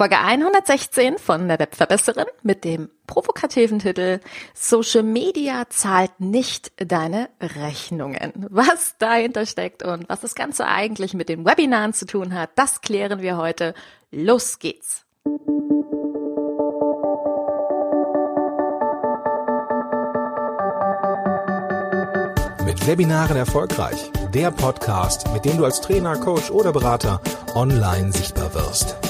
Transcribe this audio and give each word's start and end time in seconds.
Folge 0.00 0.16
116 0.16 1.18
von 1.18 1.46
der 1.46 1.58
Webverbesserin 1.58 2.24
mit 2.42 2.64
dem 2.64 2.88
provokativen 3.06 3.80
Titel 3.80 4.20
Social 4.54 5.02
Media 5.02 5.68
zahlt 5.68 6.20
nicht 6.20 6.72
deine 6.78 7.28
Rechnungen. 7.38 8.32
Was 8.48 8.94
dahinter 8.96 9.44
steckt 9.44 9.82
und 9.82 10.08
was 10.08 10.22
das 10.22 10.34
Ganze 10.34 10.66
eigentlich 10.66 11.12
mit 11.12 11.28
den 11.28 11.44
Webinaren 11.44 11.92
zu 11.92 12.06
tun 12.06 12.32
hat, 12.32 12.48
das 12.56 12.80
klären 12.80 13.20
wir 13.20 13.36
heute. 13.36 13.74
Los 14.10 14.58
geht's! 14.58 15.04
Mit 22.64 22.86
Webinaren 22.86 23.36
erfolgreich. 23.36 24.10
Der 24.32 24.50
Podcast, 24.50 25.30
mit 25.34 25.44
dem 25.44 25.58
du 25.58 25.66
als 25.66 25.82
Trainer, 25.82 26.16
Coach 26.16 26.50
oder 26.50 26.72
Berater 26.72 27.20
online 27.54 28.12
sichtbar 28.12 28.54
wirst. 28.54 29.09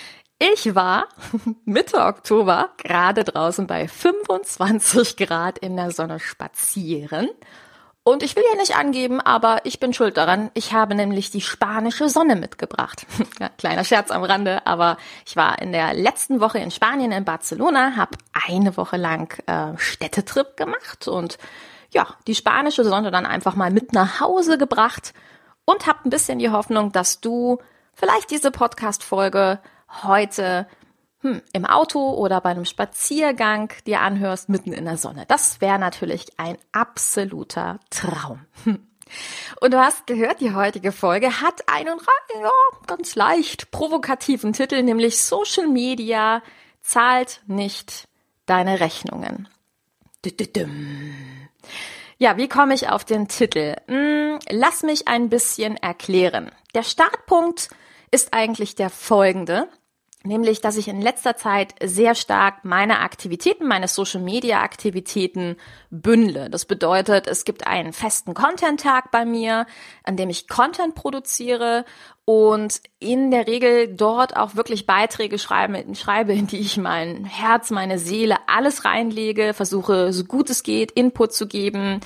Ich 0.43 0.73
war 0.73 1.05
Mitte 1.65 1.99
Oktober 1.99 2.71
gerade 2.77 3.23
draußen 3.23 3.67
bei 3.67 3.87
25 3.87 5.15
Grad 5.15 5.59
in 5.59 5.75
der 5.75 5.91
Sonne 5.91 6.19
spazieren. 6.19 7.29
Und 8.01 8.23
ich 8.23 8.35
will 8.35 8.43
ja 8.49 8.57
nicht 8.57 8.75
angeben, 8.75 9.21
aber 9.21 9.59
ich 9.65 9.79
bin 9.79 9.93
schuld 9.93 10.17
daran. 10.17 10.49
Ich 10.55 10.73
habe 10.73 10.95
nämlich 10.95 11.29
die 11.29 11.41
spanische 11.41 12.09
Sonne 12.09 12.35
mitgebracht. 12.35 13.05
Kleiner 13.59 13.83
Scherz 13.83 14.09
am 14.09 14.23
Rande, 14.23 14.65
aber 14.65 14.97
ich 15.27 15.35
war 15.35 15.61
in 15.61 15.73
der 15.73 15.93
letzten 15.93 16.39
Woche 16.41 16.57
in 16.57 16.71
Spanien, 16.71 17.11
in 17.11 17.23
Barcelona, 17.23 17.95
habe 17.95 18.17
eine 18.47 18.75
Woche 18.77 18.97
lang 18.97 19.31
äh, 19.45 19.77
Städtetrip 19.77 20.57
gemacht 20.57 21.07
und 21.07 21.37
ja, 21.91 22.07
die 22.25 22.33
spanische 22.33 22.83
Sonne 22.83 23.11
dann 23.11 23.27
einfach 23.27 23.53
mal 23.53 23.69
mit 23.69 23.93
nach 23.93 24.19
Hause 24.19 24.57
gebracht 24.57 25.13
und 25.65 25.85
habe 25.85 25.99
ein 26.05 26.09
bisschen 26.09 26.39
die 26.39 26.49
Hoffnung, 26.49 26.91
dass 26.91 27.21
du 27.21 27.59
vielleicht 27.93 28.31
diese 28.31 28.49
Podcast-Folge 28.49 29.59
heute 30.03 30.67
hm, 31.21 31.41
im 31.53 31.65
Auto 31.65 32.13
oder 32.13 32.41
bei 32.41 32.49
einem 32.49 32.65
Spaziergang 32.65 33.71
dir 33.85 34.01
anhörst, 34.01 34.49
mitten 34.49 34.73
in 34.73 34.85
der 34.85 34.97
Sonne. 34.97 35.25
Das 35.27 35.61
wäre 35.61 35.79
natürlich 35.79 36.27
ein 36.37 36.57
absoluter 36.71 37.79
Traum. 37.89 38.45
Und 39.59 39.73
du 39.73 39.79
hast 39.79 40.07
gehört, 40.07 40.41
die 40.41 40.53
heutige 40.53 40.91
Folge 40.91 41.41
hat 41.41 41.67
einen 41.67 41.99
ja, 42.41 42.49
ganz 42.87 43.15
leicht 43.15 43.71
provokativen 43.71 44.53
Titel, 44.53 44.81
nämlich 44.81 45.21
Social 45.21 45.67
Media 45.67 46.41
zahlt 46.81 47.41
nicht 47.45 48.07
deine 48.45 48.79
Rechnungen. 48.79 49.47
Ja, 52.17 52.37
wie 52.37 52.47
komme 52.47 52.73
ich 52.73 52.89
auf 52.89 53.03
den 53.03 53.27
Titel? 53.27 53.75
Hm, 53.87 54.39
lass 54.49 54.83
mich 54.83 55.07
ein 55.07 55.29
bisschen 55.29 55.75
erklären. 55.77 56.51
Der 56.73 56.83
Startpunkt 56.83 57.69
ist 58.11 58.33
eigentlich 58.33 58.75
der 58.75 58.89
folgende 58.89 59.67
nämlich, 60.23 60.61
dass 60.61 60.77
ich 60.77 60.87
in 60.87 61.01
letzter 61.01 61.35
Zeit 61.35 61.73
sehr 61.83 62.15
stark 62.15 62.63
meine 62.63 62.99
Aktivitäten, 62.99 63.67
meine 63.67 63.87
Social-Media-Aktivitäten 63.87 65.57
bündle. 65.89 66.49
Das 66.49 66.65
bedeutet, 66.65 67.27
es 67.27 67.45
gibt 67.45 67.67
einen 67.67 67.93
festen 67.93 68.33
Content-Tag 68.33 69.11
bei 69.11 69.25
mir, 69.25 69.65
an 70.03 70.17
dem 70.17 70.29
ich 70.29 70.47
Content 70.47 70.95
produziere 70.95 71.85
und 72.23 72.81
in 72.99 73.31
der 73.31 73.47
Regel 73.47 73.87
dort 73.95 74.37
auch 74.37 74.55
wirklich 74.55 74.85
Beiträge 74.85 75.39
schreibe, 75.39 75.83
schreibe, 75.95 76.33
in 76.33 76.47
die 76.47 76.59
ich 76.59 76.77
mein 76.77 77.25
Herz, 77.25 77.71
meine 77.71 77.97
Seele, 77.97 78.37
alles 78.47 78.85
reinlege, 78.85 79.53
versuche 79.53 80.13
so 80.13 80.23
gut 80.23 80.49
es 80.49 80.61
geht 80.63 80.91
Input 80.91 81.33
zu 81.33 81.47
geben. 81.47 81.99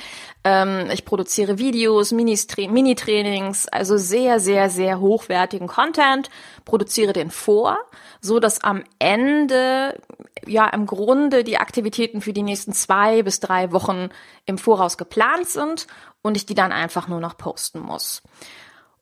Ähm, 0.44 0.90
ich 0.92 1.04
produziere 1.04 1.60
Videos, 1.60 2.12
Mini-Trainings, 2.12 3.68
also 3.68 3.98
sehr, 3.98 4.40
sehr, 4.40 4.70
sehr 4.70 5.00
hochwertigen 5.02 5.68
Content, 5.68 6.30
produziere 6.64 7.12
den 7.12 7.30
vor, 7.30 7.78
so 8.26 8.40
dass 8.40 8.64
am 8.64 8.84
Ende 9.00 10.00
ja 10.46 10.68
im 10.68 10.86
Grunde 10.86 11.44
die 11.44 11.58
Aktivitäten 11.58 12.22
für 12.22 12.34
die 12.34 12.44
nächsten 12.44 12.74
zwei 12.74 13.24
bis 13.24 13.40
drei 13.40 13.72
Wochen 13.72 14.10
im 14.46 14.58
Voraus 14.58 14.98
geplant 14.98 15.48
sind 15.48 15.88
und 16.22 16.36
ich 16.36 16.46
die 16.46 16.56
dann 16.56 16.72
einfach 16.72 17.08
nur 17.08 17.20
noch 17.20 17.38
posten 17.38 17.80
muss. 17.80 18.22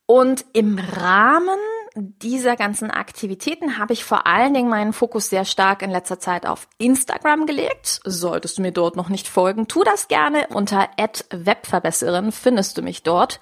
Und 0.06 0.46
im 0.54 0.78
Rahmen 0.78 1.60
dieser 1.96 2.56
ganzen 2.56 2.92
Aktivitäten 2.92 3.78
habe 3.78 3.94
ich 3.94 4.04
vor 4.04 4.26
allen 4.26 4.54
Dingen 4.54 4.70
meinen 4.70 4.94
Fokus 4.94 5.30
sehr 5.30 5.46
stark 5.46 5.82
in 5.82 5.92
letzter 5.92 6.20
Zeit 6.20 6.46
auf 6.46 6.68
Instagram 6.78 7.46
gelegt. 7.46 8.02
Solltest 8.04 8.58
du 8.58 8.64
mir 8.64 8.72
dort 8.72 8.96
noch 8.96 9.10
nicht 9.10 9.28
folgen, 9.28 9.68
tu 9.68 9.84
das 9.84 10.08
gerne. 10.08 10.48
Unter 10.50 10.90
@webverbesserin 11.30 12.32
findest 12.32 12.78
du 12.78 12.82
mich 12.82 13.04
dort. 13.04 13.40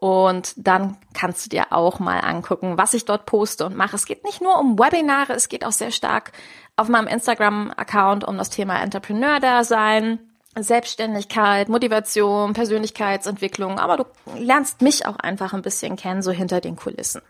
Und 0.00 0.54
dann 0.56 0.96
kannst 1.12 1.44
du 1.44 1.50
dir 1.50 1.66
auch 1.70 1.98
mal 1.98 2.20
angucken, 2.20 2.78
was 2.78 2.94
ich 2.94 3.04
dort 3.04 3.26
poste 3.26 3.66
und 3.66 3.76
mache. 3.76 3.96
Es 3.96 4.06
geht 4.06 4.24
nicht 4.24 4.40
nur 4.40 4.58
um 4.58 4.78
Webinare, 4.78 5.34
es 5.34 5.48
geht 5.48 5.64
auch 5.64 5.72
sehr 5.72 5.90
stark 5.90 6.32
auf 6.76 6.88
meinem 6.88 7.06
Instagram-Account 7.06 8.24
um 8.24 8.38
das 8.38 8.48
Thema 8.48 8.80
Entrepreneur-Dasein 8.80 10.18
Selbstständigkeit, 10.58 11.68
Motivation, 11.68 12.54
Persönlichkeitsentwicklung, 12.54 13.78
aber 13.78 13.96
du 13.96 14.04
lernst 14.36 14.82
mich 14.82 15.06
auch 15.06 15.16
einfach 15.16 15.52
ein 15.52 15.62
bisschen 15.62 15.96
kennen, 15.96 16.22
so 16.22 16.32
hinter 16.32 16.60
den 16.60 16.76
Kulissen. 16.76 17.22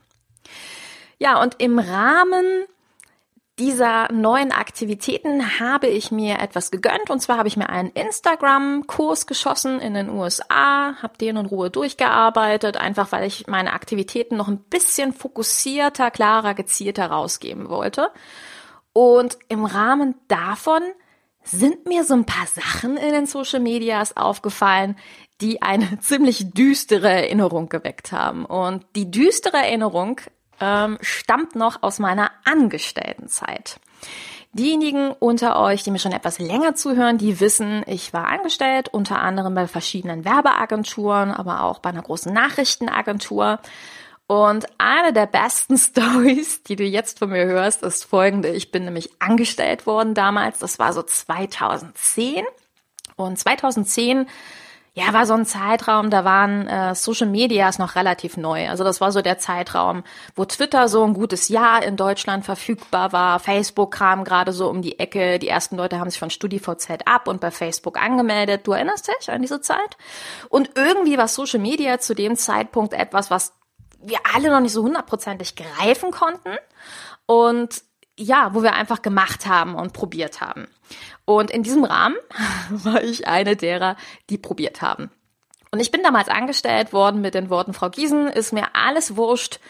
Ja, 1.19 1.43
und 1.43 1.57
im 1.59 1.79
Rahmen 1.79 2.65
dieser 3.61 4.11
neuen 4.11 4.53
Aktivitäten 4.53 5.61
habe 5.61 5.87
ich 5.87 6.11
mir 6.11 6.39
etwas 6.39 6.71
gegönnt 6.71 7.11
und 7.11 7.21
zwar 7.21 7.37
habe 7.37 7.47
ich 7.47 7.59
mir 7.59 7.69
einen 7.69 7.91
Instagram-Kurs 7.91 9.27
geschossen 9.27 9.81
in 9.81 9.93
den 9.93 10.09
USA, 10.09 10.95
habe 11.03 11.19
den 11.21 11.37
in 11.37 11.45
Ruhe 11.45 11.69
durchgearbeitet, 11.69 12.79
einfach 12.79 13.13
weil 13.13 13.27
ich 13.27 13.49
meine 13.49 13.75
Aktivitäten 13.75 14.39
noch 14.39 14.49
ein 14.49 14.61
bisschen 14.61 15.13
fokussierter, 15.13 16.11
klarer, 16.11 16.55
gezielter 16.55 17.09
rausgeben 17.09 17.69
wollte. 17.69 18.11
Und 18.95 19.37
im 19.49 19.67
Rahmen 19.67 20.15
davon 20.27 20.81
sind 21.43 21.87
mir 21.87 22.05
so 22.05 22.15
ein 22.15 22.25
paar 22.25 22.47
Sachen 22.47 22.97
in 22.97 23.13
den 23.13 23.27
Social 23.27 23.61
Medias 23.61 24.17
aufgefallen, 24.17 24.97
die 25.43 25.61
eine 25.61 25.99
ziemlich 26.01 26.51
düstere 26.55 27.11
Erinnerung 27.11 27.69
geweckt 27.69 28.11
haben. 28.11 28.47
Und 28.47 28.87
die 28.97 29.11
düstere 29.11 29.59
Erinnerung 29.59 30.19
ähm, 30.61 30.99
stammt 31.01 31.55
noch 31.55 31.83
aus 31.83 31.99
meiner 31.99 32.31
Angestelltenzeit. 32.45 33.81
Diejenigen 34.53 35.13
unter 35.13 35.61
euch, 35.61 35.85
die 35.85 35.93
mir 35.93 36.01
schon 36.01 36.13
etwas 36.13 36.41
länger 36.41 36.75
zuhören, 36.75 37.19
die 37.19 37.39
wissen, 37.39 37.85
ich 37.87 38.13
war 38.13 38.27
angestellt, 38.27 38.89
unter 38.89 39.21
anderem 39.21 39.55
bei 39.55 39.69
verschiedenen 39.69 40.25
Werbeagenturen, 40.25 41.31
aber 41.31 41.63
auch 41.63 41.79
bei 41.79 41.91
einer 41.91 42.03
großen 42.03 42.33
Nachrichtenagentur. 42.33 43.61
Und 44.27 44.67
eine 44.79 45.13
der 45.13 45.27
besten 45.27 45.77
Stories, 45.79 46.65
die 46.65 46.77
du 46.77 46.85
jetzt 46.85 47.21
von 47.21 47.31
mir 47.31 47.47
hörst, 47.47 47.85
ist 47.85 48.05
folgende. 48.05 48.49
Ich 48.49 48.73
bin 48.73 48.85
nämlich 48.85 49.11
angestellt 49.21 49.87
worden 49.87 50.15
damals. 50.15 50.59
Das 50.59 50.81
war 50.81 50.93
so 50.93 51.03
2010. 51.03 52.45
Und 53.15 53.39
2010 53.39 54.27
ja, 55.01 55.13
war 55.15 55.25
so 55.25 55.35
ein 55.35 55.47
Zeitraum, 55.47 56.11
da 56.11 56.25
waren 56.25 56.67
äh, 56.67 56.95
Social 56.95 57.27
Medias 57.27 57.79
noch 57.79 57.95
relativ 57.95 58.37
neu. 58.37 58.69
Also 58.69 58.85
das 58.85 59.01
war 59.01 59.13
so 59.13 59.23
der 59.23 59.39
Zeitraum, 59.39 60.05
wo 60.35 60.45
Twitter 60.45 60.89
so 60.89 61.03
ein 61.05 61.15
gutes 61.15 61.49
Jahr 61.49 61.83
in 61.83 61.97
Deutschland 61.97 62.45
verfügbar 62.45 63.13
war. 63.13 63.41
Facebook 63.41 63.93
kam 63.93 64.25
gerade 64.25 64.53
so 64.53 64.69
um 64.69 64.83
die 64.83 64.99
Ecke. 64.99 65.39
Die 65.39 65.49
ersten 65.49 65.77
Leute 65.77 65.99
haben 65.99 66.11
sich 66.11 66.19
von 66.19 66.31
StudiVZ 66.31 67.07
ab 67.07 67.29
und 67.29 67.41
bei 67.41 67.51
Facebook 67.51 67.99
angemeldet. 68.01 68.67
Du 68.67 68.73
erinnerst 68.73 69.09
dich 69.09 69.31
an 69.31 69.41
diese 69.41 69.61
Zeit? 69.61 69.97
Und 70.51 70.73
irgendwie 70.75 71.17
war 71.17 71.29
Social 71.29 71.61
Media 71.61 71.99
zu 71.99 72.15
dem 72.15 72.37
Zeitpunkt 72.37 72.93
etwas, 72.93 73.31
was 73.31 73.55
wir 74.03 74.19
alle 74.35 74.51
noch 74.51 74.61
nicht 74.61 74.73
so 74.73 74.83
hundertprozentig 74.83 75.57
greifen 75.57 76.11
konnten 76.11 76.57
und 77.27 77.83
ja, 78.21 78.55
wo 78.55 78.63
wir 78.63 78.75
einfach 78.75 79.03
gemacht 79.03 79.47
haben 79.47 79.75
und 79.75 79.93
probiert 79.93 80.41
haben. 80.41 80.69
Und 81.25 81.51
in 81.51 81.63
diesem 81.63 81.85
Rahmen 81.85 82.17
war 82.71 83.03
ich 83.03 83.27
eine 83.27 83.57
derer, 83.57 83.97
die 84.29 84.39
probiert 84.39 84.83
haben. 84.83 85.11
Und 85.71 85.81
ich 85.81 85.91
bin 85.91 86.03
damals 86.03 86.29
angestellt 86.29 86.93
worden 86.93 87.21
mit 87.21 87.35
den 87.35 87.49
Worten, 87.49 87.73
Frau 87.73 87.91
Giesen, 87.91 88.27
ist 88.27 88.53
mir 88.53 88.75
alles 88.75 89.17
wurscht. 89.17 89.61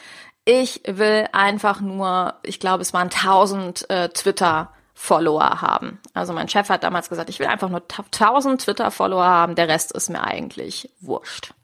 Ich 0.44 0.82
will 0.87 1.29
einfach 1.32 1.81
nur, 1.81 2.35
ich 2.43 2.58
glaube, 2.58 2.82
es 2.82 2.93
waren 2.93 3.08
1000 3.08 3.88
äh, 3.91 4.08
Twitter 4.08 4.73
Follower 4.94 5.61
haben. 5.61 6.00
Also 6.14 6.32
mein 6.32 6.49
Chef 6.49 6.69
hat 6.70 6.82
damals 6.82 7.08
gesagt, 7.08 7.31
ich 7.31 7.38
will 7.38 7.47
einfach 7.47 7.69
nur 7.69 7.82
1000 7.88 8.62
Twitter 8.62 8.91
Follower 8.91 9.25
haben, 9.25 9.55
der 9.55 9.69
Rest 9.69 9.93
ist 9.93 10.11
mir 10.11 10.23
eigentlich 10.23 10.91
wurscht. 11.00 11.55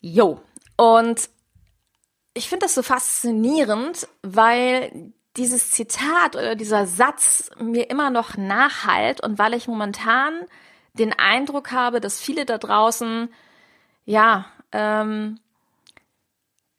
Jo. 0.00 0.40
Und 0.76 1.28
ich 2.34 2.48
finde 2.48 2.64
das 2.64 2.74
so 2.74 2.82
faszinierend, 2.82 4.08
weil 4.22 5.12
dieses 5.36 5.70
Zitat 5.70 6.36
oder 6.36 6.54
dieser 6.54 6.86
Satz 6.86 7.50
mir 7.58 7.88
immer 7.90 8.10
noch 8.10 8.36
nachhalt 8.36 9.22
und 9.22 9.38
weil 9.38 9.54
ich 9.54 9.66
momentan 9.66 10.34
den 10.94 11.12
Eindruck 11.12 11.72
habe, 11.72 12.00
dass 12.00 12.20
viele 12.20 12.44
da 12.44 12.58
draußen 12.58 13.32
ja 14.04 14.46
ähm, 14.72 15.38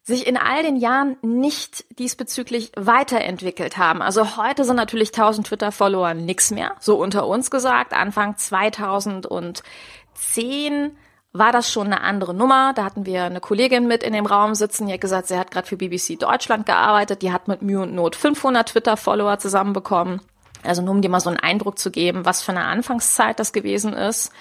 sich 0.02 0.26
in 0.26 0.36
all 0.36 0.62
den 0.62 0.76
Jahren 0.76 1.16
nicht 1.22 1.98
diesbezüglich 1.98 2.70
weiterentwickelt 2.76 3.78
haben. 3.78 4.02
Also 4.02 4.36
heute 4.36 4.64
sind 4.64 4.76
natürlich 4.76 5.08
1000 5.08 5.46
Twitter-Follower 5.46 6.12
nix 6.14 6.50
mehr, 6.50 6.76
so 6.78 6.96
unter 6.96 7.26
uns 7.26 7.50
gesagt. 7.50 7.94
Anfang 7.94 8.36
2010 8.36 9.62
war 11.34 11.50
das 11.50 11.70
schon 11.70 11.88
eine 11.88 12.00
andere 12.00 12.32
Nummer. 12.32 12.72
Da 12.74 12.84
hatten 12.84 13.04
wir 13.04 13.24
eine 13.24 13.40
Kollegin 13.40 13.86
mit 13.86 14.02
in 14.04 14.12
dem 14.12 14.24
Raum 14.24 14.54
sitzen, 14.54 14.86
die 14.86 14.94
hat 14.94 15.00
gesagt, 15.00 15.26
sie 15.26 15.36
hat 15.36 15.50
gerade 15.50 15.66
für 15.66 15.76
BBC 15.76 16.18
Deutschland 16.18 16.64
gearbeitet, 16.64 17.22
die 17.22 17.32
hat 17.32 17.48
mit 17.48 17.60
Mühe 17.60 17.82
und 17.82 17.94
Not 17.94 18.16
500 18.16 18.68
Twitter-Follower 18.68 19.38
zusammenbekommen. 19.38 20.22
Also 20.62 20.80
nur 20.80 20.94
um 20.94 21.02
dir 21.02 21.10
mal 21.10 21.20
so 21.20 21.28
einen 21.28 21.40
Eindruck 21.40 21.78
zu 21.78 21.90
geben, 21.90 22.24
was 22.24 22.40
für 22.40 22.52
eine 22.52 22.64
Anfangszeit 22.64 23.38
das 23.38 23.52
gewesen 23.52 23.92
ist. 23.92 24.32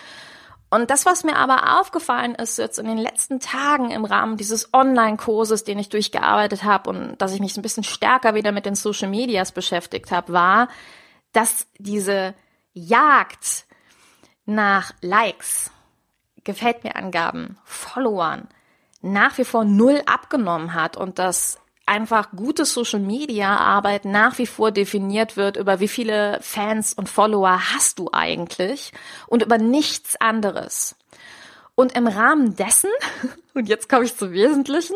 Und 0.70 0.90
das, 0.90 1.06
was 1.06 1.24
mir 1.24 1.36
aber 1.36 1.80
aufgefallen 1.80 2.36
ist 2.36 2.58
jetzt 2.58 2.80
in 2.80 2.86
den 2.86 2.98
letzten 2.98 3.40
Tagen 3.40 3.92
im 3.92 4.06
Rahmen 4.06 4.38
dieses 4.38 4.74
Online-Kurses, 4.74 5.64
den 5.64 5.80
ich 5.80 5.90
durchgearbeitet 5.90 6.64
habe 6.64 6.90
und 6.92 7.18
dass 7.18 7.34
ich 7.34 7.40
mich 7.40 7.58
ein 7.58 7.62
bisschen 7.62 7.84
stärker 7.84 8.36
wieder 8.36 8.52
mit 8.52 8.66
den 8.66 8.76
Social 8.76 9.10
Medias 9.10 9.52
beschäftigt 9.52 10.12
habe, 10.12 10.34
war, 10.34 10.68
dass 11.32 11.68
diese 11.78 12.34
Jagd 12.74 13.66
nach 14.46 14.94
Likes, 15.02 15.72
gefällt 16.44 16.84
mir 16.84 16.96
Angaben, 16.96 17.58
Followern 17.64 18.48
nach 19.04 19.38
wie 19.38 19.44
vor 19.46 19.66
null 19.66 20.02
abgenommen 20.06 20.74
hat 20.74 20.98
und 20.98 21.20
dass 21.20 21.60
einfach 21.86 22.32
gute 22.32 22.66
Social 22.66 23.02
Media 23.02 23.58
Arbeit 23.58 24.06
nach 24.06 24.38
wie 24.38 24.48
vor 24.48 24.72
definiert 24.72 25.36
wird 25.36 25.58
über 25.58 25.82
wie 25.82 25.90
viele 25.90 26.40
Fans 26.42 26.94
und 26.94 27.10
Follower 27.10 27.60
hast 27.74 28.00
du 28.00 28.10
eigentlich 28.14 28.94
und 29.28 29.44
über 29.44 29.58
nichts 29.58 30.16
anderes. 30.20 30.96
Und 31.76 31.98
im 31.98 32.06
Rahmen 32.08 32.56
dessen, 32.56 32.90
und 33.54 33.68
jetzt 33.68 33.90
komme 33.90 34.06
ich 34.06 34.16
zum 34.16 34.32
Wesentlichen, 34.32 34.96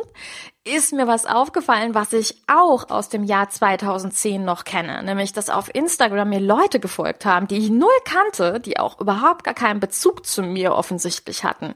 ist 0.63 0.93
mir 0.93 1.07
was 1.07 1.25
aufgefallen, 1.25 1.95
was 1.95 2.13
ich 2.13 2.43
auch 2.47 2.89
aus 2.89 3.09
dem 3.09 3.23
Jahr 3.23 3.49
2010 3.49 4.43
noch 4.43 4.63
kenne, 4.63 5.01
nämlich 5.03 5.33
dass 5.33 5.49
auf 5.49 5.73
Instagram 5.73 6.29
mir 6.29 6.39
Leute 6.39 6.79
gefolgt 6.79 7.25
haben, 7.25 7.47
die 7.47 7.57
ich 7.57 7.69
null 7.69 7.89
kannte, 8.05 8.59
die 8.59 8.79
auch 8.79 8.99
überhaupt 8.99 9.43
gar 9.43 9.53
keinen 9.53 9.79
Bezug 9.79 10.25
zu 10.25 10.43
mir 10.43 10.75
offensichtlich 10.75 11.43
hatten. 11.43 11.73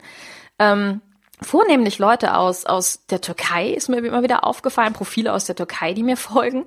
Ähm, 0.59 1.01
vornehmlich 1.41 1.97
Leute 1.97 2.35
aus, 2.35 2.65
aus 2.65 3.05
der 3.09 3.19
Türkei, 3.19 3.69
ist 3.69 3.89
mir 3.89 3.97
immer 3.97 4.21
wieder 4.21 4.45
aufgefallen, 4.45 4.93
Profile 4.93 5.33
aus 5.33 5.45
der 5.45 5.55
Türkei, 5.55 5.93
die 5.93 6.03
mir 6.03 6.17
folgen 6.17 6.65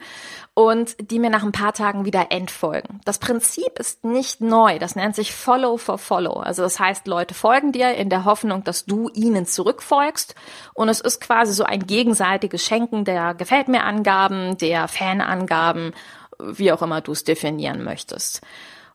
und 0.54 0.96
die 1.10 1.18
mir 1.18 1.30
nach 1.30 1.42
ein 1.42 1.52
paar 1.52 1.72
Tagen 1.72 2.04
wieder 2.04 2.30
entfolgen. 2.30 3.00
Das 3.04 3.18
Prinzip 3.18 3.78
ist 3.78 4.04
nicht 4.04 4.40
neu, 4.40 4.78
das 4.78 4.96
nennt 4.96 5.14
sich 5.14 5.32
Follow 5.32 5.76
for 5.76 5.98
Follow. 5.98 6.34
Also 6.34 6.62
das 6.62 6.80
heißt, 6.80 7.06
Leute 7.06 7.34
folgen 7.34 7.72
dir 7.72 7.94
in 7.94 8.10
der 8.10 8.24
Hoffnung, 8.24 8.64
dass 8.64 8.84
du 8.84 9.08
ihnen 9.14 9.46
zurückfolgst 9.46 10.34
und 10.74 10.88
es 10.88 11.00
ist 11.00 11.20
quasi 11.20 11.52
so 11.52 11.64
ein 11.64 11.86
gegenseitiges 11.86 12.64
Schenken 12.64 13.04
der 13.04 13.34
Gefällt 13.34 13.68
mir 13.68 13.84
Angaben, 13.84 14.58
der 14.58 14.88
Fanangaben, 14.88 15.92
wie 16.38 16.72
auch 16.72 16.82
immer 16.82 17.00
du 17.00 17.12
es 17.12 17.24
definieren 17.24 17.84
möchtest. 17.84 18.40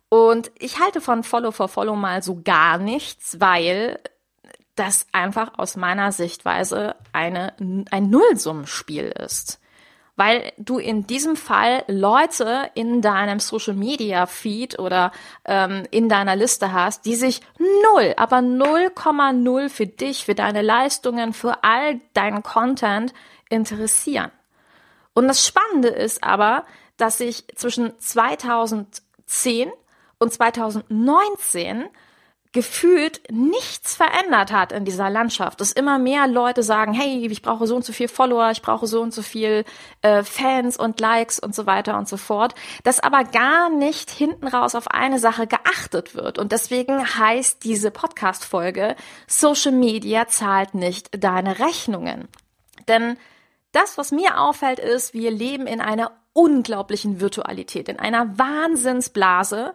Und 0.10 0.52
ich 0.58 0.80
halte 0.80 1.02
von 1.02 1.24
Follow 1.24 1.52
for 1.52 1.68
Follow 1.68 1.96
mal 1.96 2.24
so 2.24 2.42
gar 2.44 2.80
nichts, 2.80 3.40
weil 3.40 4.00
das 4.80 5.08
einfach 5.12 5.58
aus 5.58 5.76
meiner 5.76 6.12
Sichtweise 6.12 6.96
eine, 7.12 7.54
ein 7.92 8.10
Nullsummenspiel 8.10 9.14
ist. 9.24 9.60
Weil 10.16 10.52
du 10.58 10.80
in 10.80 11.06
diesem 11.08 11.36
Fall 11.36 11.84
Leute 11.88 12.70
in 12.76 13.02
deinem 13.02 13.40
Social 13.40 13.74
Media 13.74 14.26
Feed 14.26 14.80
oder 14.80 15.12
ähm, 15.46 15.84
in 15.92 16.10
deiner 16.10 16.36
Liste 16.36 16.74
hast, 16.74 17.06
die 17.06 17.16
sich 17.16 17.42
null, 17.58 18.14
aber 18.18 18.38
0,0 18.38 19.70
für 19.70 19.88
dich, 19.88 20.26
für 20.26 20.36
deine 20.36 20.62
Leistungen, 20.62 21.34
für 21.34 21.64
all 21.64 22.02
deinen 22.14 22.44
Content 22.44 23.14
interessieren. 23.50 24.32
Und 25.14 25.28
das 25.28 25.46
Spannende 25.46 25.90
ist 25.90 26.24
aber, 26.24 26.66
dass 26.98 27.18
sich 27.18 27.46
zwischen 27.56 27.98
2010 28.00 29.72
und 30.20 30.34
2019 30.34 31.86
gefühlt 32.52 33.22
nichts 33.32 33.96
verändert 33.96 34.52
hat 34.52 34.72
in 34.72 34.84
dieser 34.84 35.10
Landschaft. 35.10 35.62
Dass 35.62 35.72
immer 35.72 36.00
mehr 36.00 36.28
Leute 36.28 36.64
sagen, 36.64 36.94
hey, 36.94 37.28
ich 37.28 37.42
brauche 37.42 37.68
so 37.68 37.76
und 37.76 37.86
so 37.86 37.94
viel 37.94 38.08
Follower, 38.08 38.50
ich 38.52 38.62
brauche 38.62 38.88
so 38.88 39.02
und 39.02 39.14
so 39.14 39.22
viel 39.22 39.66
äh, 40.02 40.24
Fans 40.24 40.78
und 40.78 41.00
Likes 41.00 41.40
und 41.40 41.54
so 41.54 41.68
weiter 41.68 41.98
und 41.98 42.08
so 42.08 42.18
fort. 42.18 42.56
Dass 42.84 43.00
aber 43.00 43.24
gar 43.24 43.70
nicht 43.70 44.10
hinten 44.10 44.48
raus 44.48 44.74
auf 44.74 44.88
eine 44.88 45.20
Sache 45.20 45.46
geachtet 45.46 46.16
wird. 46.16 46.40
Und 46.40 46.52
deswegen 46.52 47.06
heißt 47.06 47.64
diese 47.64 47.92
Podcast-Folge, 47.92 48.96
Social 49.28 49.74
Media 49.74 50.28
zahlt 50.28 50.74
nicht 50.74 51.24
deine 51.24 51.60
Rechnungen. 51.60 52.28
Denn 52.88 53.18
das, 53.72 54.00
was 54.00 54.12
mir 54.12 54.40
auffällt, 54.40 54.80
ist, 54.80 55.14
wir 55.14 55.30
leben 55.30 55.68
in 55.68 55.82
einer 55.82 56.12
unglaublichen 56.34 57.20
Virtualität, 57.20 57.90
in 57.90 58.00
einer 58.00 58.38
Wahnsinnsblase 58.38 59.74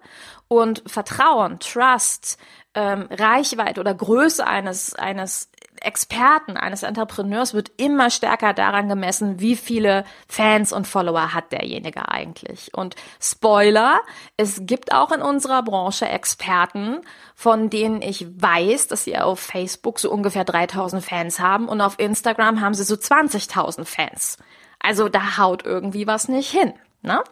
und 0.49 0.83
Vertrauen, 0.87 1.59
Trust, 1.59 2.39
ähm, 2.75 3.09
Reichweite 3.11 3.81
oder 3.81 3.95
Größe 3.95 4.47
eines, 4.47 4.95
eines 4.95 5.51
Experten, 5.81 6.57
eines 6.57 6.83
Entrepreneurs 6.83 7.55
wird 7.55 7.71
immer 7.77 8.11
stärker 8.11 8.55
daran 8.55 8.89
gemessen, 8.89 9.41
wie 9.41 9.57
viele 9.57 10.05
Fans 10.29 10.73
und 10.73 10.87
Follower 10.87 11.35
hat 11.35 11.53
derjenige 11.53 12.09
eigentlich. 12.09 12.73
Und 12.75 12.97
Spoiler, 13.21 14.01
es 14.37 14.61
gibt 14.63 14.93
auch 14.93 15.13
in 15.13 15.23
unserer 15.23 15.63
Branche 15.63 16.07
Experten, 16.07 17.01
von 17.35 17.71
denen 17.71 18.03
ich 18.03 18.27
weiß, 18.41 18.89
dass 18.89 19.05
sie 19.05 19.19
auf 19.19 19.41
Facebook 19.41 19.99
so 19.99 20.11
ungefähr 20.11 20.45
3000 20.45 21.05
Fans 21.05 21.41
haben 21.41 21.69
und 21.69 21.81
auf 21.81 21.99
Instagram 21.99 22.61
haben 22.61 22.75
sie 22.75 22.85
so 22.85 22.95
20.000 22.95 23.85
Fans. 23.85 24.39
Also 24.85 25.09
da 25.09 25.39
haut 25.39 25.65
irgendwie 25.65 26.07
was 26.07 26.29
nicht 26.29 26.51
hin. 26.51 26.75
Ne? 27.01 27.25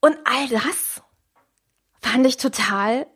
Und 0.00 0.16
all 0.24 0.48
das 0.48 1.00
fand 2.02 2.26
ich 2.26 2.36
total 2.36 3.06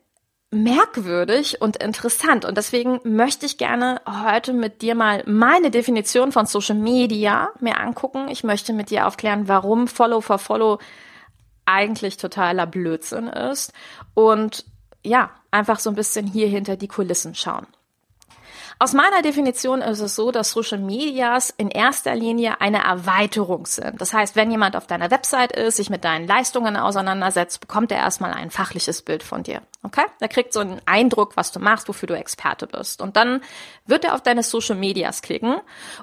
merkwürdig 0.49 1.61
und 1.61 1.75
interessant. 1.75 2.45
Und 2.45 2.55
deswegen 2.57 3.01
möchte 3.03 3.45
ich 3.45 3.57
gerne 3.57 3.99
heute 4.23 4.53
mit 4.53 4.81
dir 4.81 4.95
mal 4.95 5.23
meine 5.25 5.71
Definition 5.71 6.31
von 6.31 6.45
Social 6.45 6.75
Media 6.75 7.49
mir 7.59 7.81
angucken. 7.81 8.29
Ich 8.29 8.45
möchte 8.45 8.71
mit 8.71 8.89
dir 8.89 9.07
aufklären, 9.07 9.49
warum 9.49 9.89
Follow 9.89 10.21
for 10.21 10.39
Follow 10.39 10.79
eigentlich 11.65 12.15
totaler 12.15 12.65
Blödsinn 12.65 13.27
ist. 13.27 13.73
Und 14.13 14.65
ja, 15.03 15.31
einfach 15.51 15.79
so 15.79 15.89
ein 15.89 15.95
bisschen 15.95 16.27
hier 16.27 16.47
hinter 16.47 16.77
die 16.77 16.87
Kulissen 16.87 17.35
schauen. 17.35 17.67
Aus 18.81 18.93
meiner 18.93 19.21
Definition 19.21 19.83
ist 19.83 19.99
es 19.99 20.15
so, 20.15 20.31
dass 20.31 20.53
Social 20.53 20.79
Medias 20.79 21.53
in 21.55 21.69
erster 21.69 22.15
Linie 22.15 22.61
eine 22.61 22.83
Erweiterung 22.83 23.67
sind. 23.67 24.01
Das 24.01 24.11
heißt, 24.11 24.35
wenn 24.35 24.49
jemand 24.49 24.75
auf 24.75 24.87
deiner 24.87 25.11
Website 25.11 25.51
ist, 25.51 25.75
sich 25.75 25.91
mit 25.91 26.03
deinen 26.03 26.25
Leistungen 26.25 26.75
auseinandersetzt, 26.75 27.61
bekommt 27.61 27.91
er 27.91 27.99
erstmal 27.99 28.33
ein 28.33 28.49
fachliches 28.49 29.03
Bild 29.03 29.21
von 29.21 29.43
dir. 29.43 29.61
Okay? 29.83 30.05
Er 30.19 30.27
kriegt 30.29 30.51
so 30.51 30.61
einen 30.61 30.81
Eindruck, 30.87 31.37
was 31.37 31.51
du 31.51 31.59
machst, 31.59 31.89
wofür 31.89 32.07
du 32.07 32.17
Experte 32.17 32.65
bist. 32.65 33.03
Und 33.03 33.17
dann 33.17 33.41
wird 33.85 34.03
er 34.03 34.15
auf 34.15 34.23
deine 34.23 34.41
Social 34.41 34.75
Medias 34.75 35.21
klicken 35.21 35.57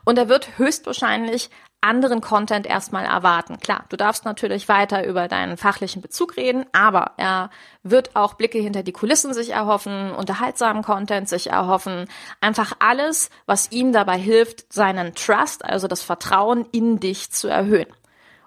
und 0.04 0.16
er 0.16 0.28
wird 0.28 0.56
höchstwahrscheinlich 0.56 1.50
anderen 1.80 2.20
Content 2.20 2.66
erstmal 2.66 3.04
erwarten. 3.04 3.58
Klar, 3.60 3.84
du 3.88 3.96
darfst 3.96 4.24
natürlich 4.24 4.68
weiter 4.68 5.06
über 5.06 5.28
deinen 5.28 5.56
fachlichen 5.56 6.02
Bezug 6.02 6.36
reden, 6.36 6.66
aber 6.72 7.12
er 7.16 7.50
wird 7.82 8.16
auch 8.16 8.34
Blicke 8.34 8.58
hinter 8.58 8.82
die 8.82 8.92
Kulissen 8.92 9.32
sich 9.32 9.50
erhoffen, 9.50 10.12
unterhaltsamen 10.12 10.82
Content 10.82 11.28
sich 11.28 11.50
erhoffen, 11.50 12.06
einfach 12.40 12.72
alles, 12.80 13.30
was 13.46 13.70
ihm 13.70 13.92
dabei 13.92 14.18
hilft, 14.18 14.72
seinen 14.72 15.14
Trust, 15.14 15.64
also 15.64 15.86
das 15.86 16.02
Vertrauen 16.02 16.66
in 16.72 16.98
dich 16.98 17.30
zu 17.30 17.48
erhöhen. 17.48 17.86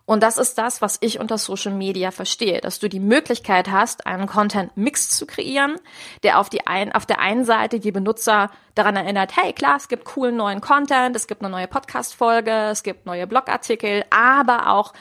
Und 0.05 0.23
das 0.23 0.37
ist 0.37 0.57
das, 0.57 0.81
was 0.81 0.97
ich 1.01 1.19
unter 1.19 1.37
Social 1.37 1.73
Media 1.73 2.11
verstehe, 2.11 2.59
dass 2.59 2.79
du 2.79 2.89
die 2.89 2.99
Möglichkeit 2.99 3.69
hast, 3.69 4.07
einen 4.07 4.27
Content-Mix 4.27 5.11
zu 5.11 5.25
kreieren, 5.25 5.75
der 6.23 6.39
auf, 6.39 6.49
die 6.49 6.65
ein, 6.67 6.91
auf 6.91 7.05
der 7.05 7.19
einen 7.19 7.45
Seite 7.45 7.79
die 7.79 7.91
Benutzer 7.91 8.49
daran 8.75 8.95
erinnert, 8.95 9.35
hey, 9.37 9.53
klar, 9.53 9.77
es 9.77 9.87
gibt 9.87 10.05
coolen 10.05 10.35
neuen 10.35 10.61
Content, 10.61 11.15
es 11.15 11.27
gibt 11.27 11.41
eine 11.41 11.51
neue 11.51 11.67
Podcast-Folge, 11.67 12.69
es 12.71 12.83
gibt 12.83 13.05
neue 13.05 13.27
Blogartikel, 13.27 14.03
aber 14.09 14.69
auch 14.69 14.93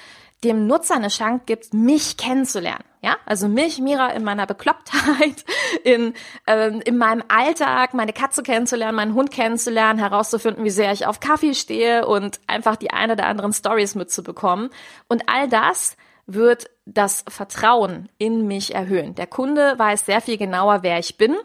dem 0.44 0.66
Nutzer 0.66 0.96
eine 0.96 1.08
Chance 1.08 1.42
gibt, 1.46 1.74
mich 1.74 2.16
kennenzulernen. 2.16 2.89
Ja, 3.02 3.16
also 3.24 3.48
mich, 3.48 3.78
Mira, 3.78 4.08
in 4.10 4.24
meiner 4.24 4.44
Beklopptheit, 4.46 5.44
in, 5.84 6.12
ähm, 6.46 6.82
in 6.84 6.98
meinem 6.98 7.24
Alltag, 7.28 7.94
meine 7.94 8.12
Katze 8.12 8.42
kennenzulernen, 8.42 8.96
meinen 8.96 9.14
Hund 9.14 9.30
kennenzulernen, 9.30 9.98
herauszufinden, 9.98 10.64
wie 10.64 10.70
sehr 10.70 10.92
ich 10.92 11.06
auf 11.06 11.18
Kaffee 11.18 11.54
stehe 11.54 12.06
und 12.06 12.40
einfach 12.46 12.76
die 12.76 12.90
eine 12.90 13.14
oder 13.14 13.26
anderen 13.26 13.54
Stories 13.54 13.94
mitzubekommen. 13.94 14.68
Und 15.08 15.28
all 15.28 15.48
das 15.48 15.96
wird 16.26 16.68
das 16.84 17.24
Vertrauen 17.26 18.10
in 18.18 18.46
mich 18.46 18.74
erhöhen. 18.74 19.14
Der 19.14 19.26
Kunde 19.26 19.78
weiß 19.78 20.04
sehr 20.04 20.20
viel 20.20 20.36
genauer, 20.36 20.82
wer 20.82 20.98
ich 20.98 21.16
bin 21.16 21.36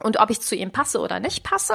und 0.00 0.20
ob 0.20 0.28
ich 0.28 0.42
zu 0.42 0.56
ihm 0.56 0.72
passe 0.72 1.00
oder 1.00 1.20
nicht 1.20 1.42
passe. 1.42 1.74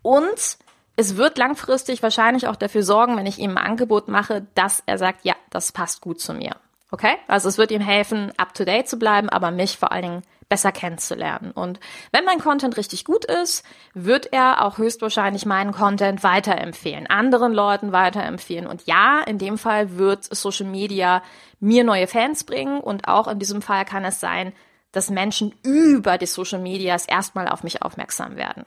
Und 0.00 0.56
es 0.96 1.16
wird 1.16 1.36
langfristig 1.36 2.02
wahrscheinlich 2.02 2.48
auch 2.48 2.56
dafür 2.56 2.82
sorgen, 2.82 3.18
wenn 3.18 3.26
ich 3.26 3.38
ihm 3.38 3.58
ein 3.58 3.64
Angebot 3.64 4.08
mache, 4.08 4.46
dass 4.54 4.82
er 4.86 4.96
sagt, 4.96 5.24
ja, 5.24 5.34
das 5.50 5.72
passt 5.72 6.00
gut 6.00 6.20
zu 6.20 6.32
mir. 6.32 6.56
Okay? 6.90 7.16
Also 7.26 7.48
es 7.48 7.58
wird 7.58 7.70
ihm 7.70 7.80
helfen, 7.80 8.32
up 8.36 8.54
to 8.54 8.64
date 8.64 8.88
zu 8.88 8.98
bleiben, 8.98 9.28
aber 9.28 9.50
mich 9.50 9.76
vor 9.76 9.92
allen 9.92 10.02
Dingen 10.02 10.22
besser 10.48 10.70
kennenzulernen. 10.70 11.50
Und 11.50 11.80
wenn 12.12 12.24
mein 12.24 12.38
Content 12.38 12.76
richtig 12.76 13.04
gut 13.04 13.24
ist, 13.24 13.64
wird 13.94 14.32
er 14.32 14.64
auch 14.64 14.78
höchstwahrscheinlich 14.78 15.44
meinen 15.46 15.72
Content 15.72 16.22
weiterempfehlen, 16.22 17.08
anderen 17.08 17.52
Leuten 17.52 17.90
weiterempfehlen. 17.90 18.66
Und 18.66 18.86
ja, 18.86 19.20
in 19.26 19.38
dem 19.38 19.58
Fall 19.58 19.98
wird 19.98 20.24
Social 20.24 20.66
Media 20.66 21.22
mir 21.58 21.82
neue 21.82 22.06
Fans 22.06 22.44
bringen 22.44 22.80
und 22.80 23.08
auch 23.08 23.26
in 23.26 23.40
diesem 23.40 23.62
Fall 23.62 23.84
kann 23.84 24.04
es 24.04 24.20
sein, 24.20 24.52
dass 24.92 25.10
Menschen 25.10 25.54
über 25.62 26.16
die 26.18 26.26
Social 26.26 26.60
Medias 26.60 27.06
erstmal 27.06 27.48
auf 27.48 27.64
mich 27.64 27.82
aufmerksam 27.82 28.36
werden. 28.36 28.64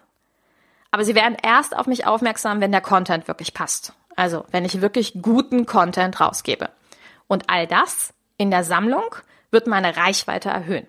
Aber 0.92 1.06
sie 1.06 1.16
werden 1.16 1.38
erst 1.42 1.76
auf 1.76 1.88
mich 1.88 2.06
aufmerksam, 2.06 2.62
wenn 2.62 2.72
der 2.72 2.82
Content 2.82 3.28
wirklich 3.28 3.54
passt. 3.54 3.94
Also, 4.16 4.46
wenn 4.52 4.66
ich 4.66 4.82
wirklich 4.82 5.22
guten 5.22 5.66
Content 5.66 6.20
rausgebe. 6.20 6.70
Und 7.30 7.50
all 7.50 7.68
das 7.68 8.14
in 8.38 8.52
der 8.52 8.66
Sammlung 8.66 9.16
wird 9.52 9.68
meine 9.68 9.96
Reichweite 9.96 10.50
erhöhen. 10.50 10.88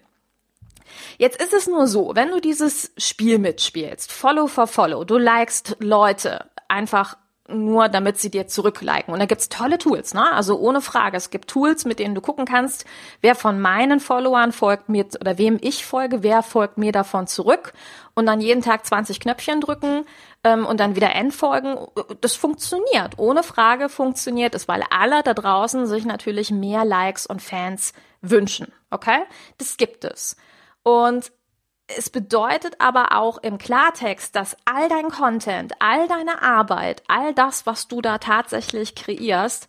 Jetzt 1.18 1.40
ist 1.40 1.52
es 1.52 1.68
nur 1.68 1.86
so, 1.86 2.12
wenn 2.14 2.30
du 2.30 2.40
dieses 2.40 2.92
Spiel 2.96 3.38
mitspielst, 3.38 4.10
Follow 4.10 4.48
for 4.48 4.66
Follow, 4.66 5.04
du 5.04 5.18
likest 5.18 5.76
Leute 5.78 6.50
einfach 6.66 7.16
nur 7.52 7.88
damit 7.88 8.18
sie 8.18 8.30
dir 8.30 8.46
zurückliken. 8.46 9.12
Und 9.12 9.20
da 9.20 9.26
gibt's 9.26 9.48
tolle 9.48 9.78
Tools, 9.78 10.14
ne? 10.14 10.32
Also 10.32 10.58
ohne 10.58 10.80
Frage. 10.80 11.16
Es 11.16 11.30
gibt 11.30 11.48
Tools, 11.48 11.84
mit 11.84 11.98
denen 11.98 12.14
du 12.14 12.20
gucken 12.20 12.44
kannst, 12.44 12.84
wer 13.20 13.34
von 13.34 13.60
meinen 13.60 14.00
Followern 14.00 14.52
folgt 14.52 14.88
mir 14.88 15.06
oder 15.20 15.38
wem 15.38 15.58
ich 15.60 15.84
folge, 15.84 16.22
wer 16.22 16.42
folgt 16.42 16.78
mir 16.78 16.92
davon 16.92 17.26
zurück. 17.26 17.72
Und 18.14 18.26
dann 18.26 18.40
jeden 18.40 18.62
Tag 18.62 18.84
20 18.84 19.20
Knöpfchen 19.20 19.60
drücken 19.60 20.04
ähm, 20.44 20.66
und 20.66 20.80
dann 20.80 20.96
wieder 20.96 21.14
entfolgen. 21.14 21.76
Das 22.20 22.34
funktioniert. 22.34 23.18
Ohne 23.18 23.42
Frage 23.42 23.88
funktioniert 23.88 24.54
es, 24.54 24.68
weil 24.68 24.82
alle 24.90 25.22
da 25.22 25.34
draußen 25.34 25.86
sich 25.86 26.04
natürlich 26.04 26.50
mehr 26.50 26.84
Likes 26.84 27.26
und 27.26 27.40
Fans 27.40 27.92
wünschen. 28.20 28.72
Okay? 28.90 29.20
Das 29.58 29.76
gibt 29.76 30.04
es. 30.04 30.36
Und 30.82 31.32
es 31.96 32.10
bedeutet 32.10 32.76
aber 32.78 33.16
auch 33.16 33.38
im 33.38 33.58
Klartext, 33.58 34.34
dass 34.36 34.56
all 34.64 34.88
dein 34.88 35.10
Content, 35.10 35.72
all 35.78 36.08
deine 36.08 36.42
Arbeit, 36.42 37.02
all 37.08 37.34
das, 37.34 37.66
was 37.66 37.88
du 37.88 38.00
da 38.00 38.18
tatsächlich 38.18 38.94
kreierst, 38.94 39.68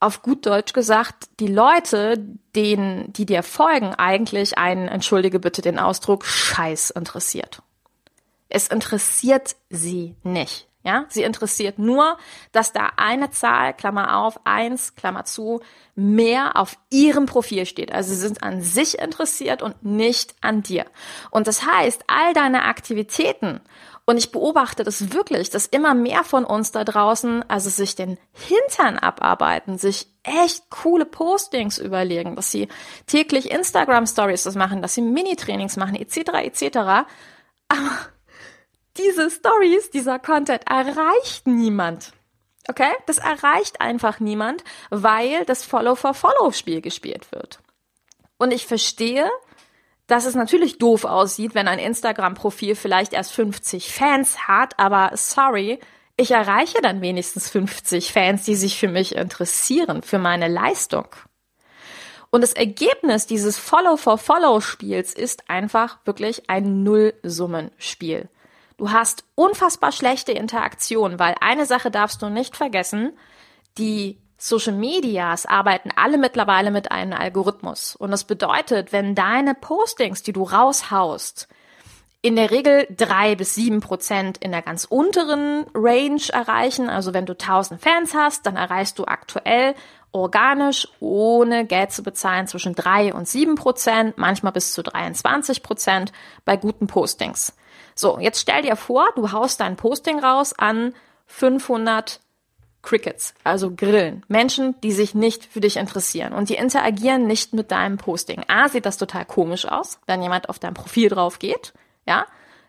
auf 0.00 0.22
gut 0.22 0.44
Deutsch 0.44 0.72
gesagt, 0.72 1.28
die 1.40 1.46
Leute, 1.46 2.18
denen, 2.54 3.12
die 3.12 3.26
dir 3.26 3.42
folgen, 3.42 3.94
eigentlich 3.94 4.58
einen, 4.58 4.88
entschuldige 4.88 5.40
bitte 5.40 5.62
den 5.62 5.78
Ausdruck, 5.78 6.26
Scheiß 6.26 6.90
interessiert. 6.90 7.62
Es 8.48 8.68
interessiert 8.68 9.56
sie 9.70 10.14
nicht. 10.22 10.68
Ja, 10.84 11.06
sie 11.08 11.22
interessiert 11.22 11.78
nur, 11.78 12.18
dass 12.52 12.72
da 12.72 12.90
eine 12.98 13.30
Zahl, 13.30 13.72
Klammer 13.72 14.18
auf, 14.18 14.38
eins, 14.44 14.94
Klammer 14.94 15.24
zu, 15.24 15.62
mehr 15.94 16.56
auf 16.56 16.76
ihrem 16.90 17.24
Profil 17.24 17.64
steht. 17.64 17.90
Also 17.90 18.10
sie 18.10 18.20
sind 18.20 18.42
an 18.42 18.60
sich 18.60 18.98
interessiert 18.98 19.62
und 19.62 19.82
nicht 19.82 20.34
an 20.42 20.62
dir. 20.62 20.84
Und 21.30 21.46
das 21.46 21.64
heißt, 21.64 22.04
all 22.06 22.34
deine 22.34 22.64
Aktivitäten, 22.64 23.60
und 24.04 24.18
ich 24.18 24.30
beobachte 24.30 24.84
das 24.84 25.14
wirklich, 25.14 25.48
dass 25.48 25.64
immer 25.64 25.94
mehr 25.94 26.22
von 26.22 26.44
uns 26.44 26.70
da 26.70 26.84
draußen, 26.84 27.48
also 27.48 27.70
sich 27.70 27.96
den 27.96 28.18
Hintern 28.32 28.98
abarbeiten, 28.98 29.78
sich 29.78 30.08
echt 30.22 30.68
coole 30.68 31.06
Postings 31.06 31.78
überlegen, 31.78 32.36
dass 32.36 32.50
sie 32.50 32.68
täglich 33.06 33.50
Instagram 33.50 34.06
Stories 34.06 34.42
das 34.42 34.54
machen, 34.54 34.82
dass 34.82 34.94
sie 34.94 35.00
Mini-Trainings 35.00 35.78
machen, 35.78 35.94
etc., 35.94 36.18
etc. 36.42 36.76
Aber 37.68 37.98
diese 38.96 39.30
Stories, 39.30 39.90
dieser 39.90 40.18
Content 40.18 40.62
erreicht 40.68 41.46
niemand. 41.46 42.12
Okay? 42.68 42.92
Das 43.06 43.18
erreicht 43.18 43.80
einfach 43.80 44.20
niemand, 44.20 44.64
weil 44.90 45.44
das 45.44 45.64
Follow-for-Follow-Spiel 45.64 46.80
gespielt 46.80 47.30
wird. 47.32 47.60
Und 48.38 48.52
ich 48.52 48.66
verstehe, 48.66 49.28
dass 50.06 50.26
es 50.26 50.34
natürlich 50.34 50.78
doof 50.78 51.04
aussieht, 51.04 51.54
wenn 51.54 51.68
ein 51.68 51.78
Instagram-Profil 51.78 52.76
vielleicht 52.76 53.12
erst 53.12 53.32
50 53.32 53.92
Fans 53.92 54.46
hat, 54.48 54.78
aber 54.78 55.12
sorry, 55.14 55.80
ich 56.16 56.30
erreiche 56.30 56.80
dann 56.80 57.00
wenigstens 57.00 57.50
50 57.50 58.12
Fans, 58.12 58.44
die 58.44 58.54
sich 58.54 58.78
für 58.78 58.88
mich 58.88 59.16
interessieren, 59.16 60.02
für 60.02 60.18
meine 60.18 60.48
Leistung. 60.48 61.08
Und 62.30 62.42
das 62.42 62.52
Ergebnis 62.52 63.26
dieses 63.26 63.58
Follow-for-Follow-Spiels 63.58 65.14
ist 65.14 65.48
einfach 65.48 65.98
wirklich 66.04 66.50
ein 66.50 66.82
Nullsummenspiel. 66.82 68.28
Du 68.76 68.90
hast 68.90 69.24
unfassbar 69.34 69.92
schlechte 69.92 70.32
Interaktion, 70.32 71.18
weil 71.18 71.34
eine 71.40 71.66
Sache 71.66 71.90
darfst 71.90 72.22
du 72.22 72.28
nicht 72.28 72.56
vergessen, 72.56 73.12
die 73.78 74.18
Social 74.36 74.74
Medias 74.74 75.46
arbeiten 75.46 75.90
alle 75.94 76.18
mittlerweile 76.18 76.70
mit 76.70 76.90
einem 76.90 77.12
Algorithmus. 77.12 77.96
Und 77.96 78.10
das 78.10 78.24
bedeutet, 78.24 78.92
wenn 78.92 79.14
deine 79.14 79.54
Postings, 79.54 80.22
die 80.22 80.32
du 80.32 80.42
raushaust, 80.42 81.48
in 82.20 82.36
der 82.36 82.50
Regel 82.50 82.86
drei 82.96 83.36
bis 83.36 83.54
sieben 83.54 83.80
Prozent 83.80 84.38
in 84.38 84.50
der 84.50 84.62
ganz 84.62 84.86
unteren 84.86 85.66
Range 85.74 86.22
erreichen. 86.32 86.88
Also 86.88 87.12
wenn 87.12 87.26
du 87.26 87.34
1000 87.34 87.80
Fans 87.80 88.14
hast, 88.14 88.46
dann 88.46 88.56
erreichst 88.56 88.98
du 88.98 89.04
aktuell 89.04 89.74
organisch, 90.10 90.88
ohne 91.00 91.66
Geld 91.66 91.92
zu 91.92 92.02
bezahlen, 92.02 92.46
zwischen 92.46 92.74
drei 92.74 93.12
und 93.12 93.28
sieben 93.28 93.56
Prozent, 93.56 94.16
manchmal 94.16 94.52
bis 94.52 94.72
zu 94.72 94.82
23 94.82 95.62
Prozent 95.62 96.12
bei 96.44 96.56
guten 96.56 96.86
Postings. 96.86 97.54
So, 97.94 98.18
jetzt 98.18 98.40
stell 98.40 98.62
dir 98.62 98.76
vor, 98.76 99.08
du 99.14 99.32
haust 99.32 99.60
dein 99.60 99.76
Posting 99.76 100.18
raus 100.18 100.52
an 100.56 100.94
500 101.26 102.20
Crickets, 102.84 103.34
also 103.44 103.72
Grillen. 103.74 104.24
Menschen, 104.28 104.78
die 104.82 104.92
sich 104.92 105.14
nicht 105.14 105.44
für 105.46 105.60
dich 105.60 105.76
interessieren 105.76 106.32
und 106.32 106.48
die 106.48 106.56
interagieren 106.56 107.26
nicht 107.26 107.54
mit 107.54 107.70
deinem 107.70 107.96
Posting. 107.96 108.44
A, 108.48 108.68
sieht 108.68 108.86
das 108.86 108.98
total 108.98 109.24
komisch 109.24 109.66
aus, 109.66 109.98
wenn 110.06 110.22
jemand 110.22 110.48
auf 110.48 110.58
dein 110.58 110.74
Profil 110.74 111.08
drauf 111.08 111.38
geht, 111.38 111.72
ja. 112.06 112.26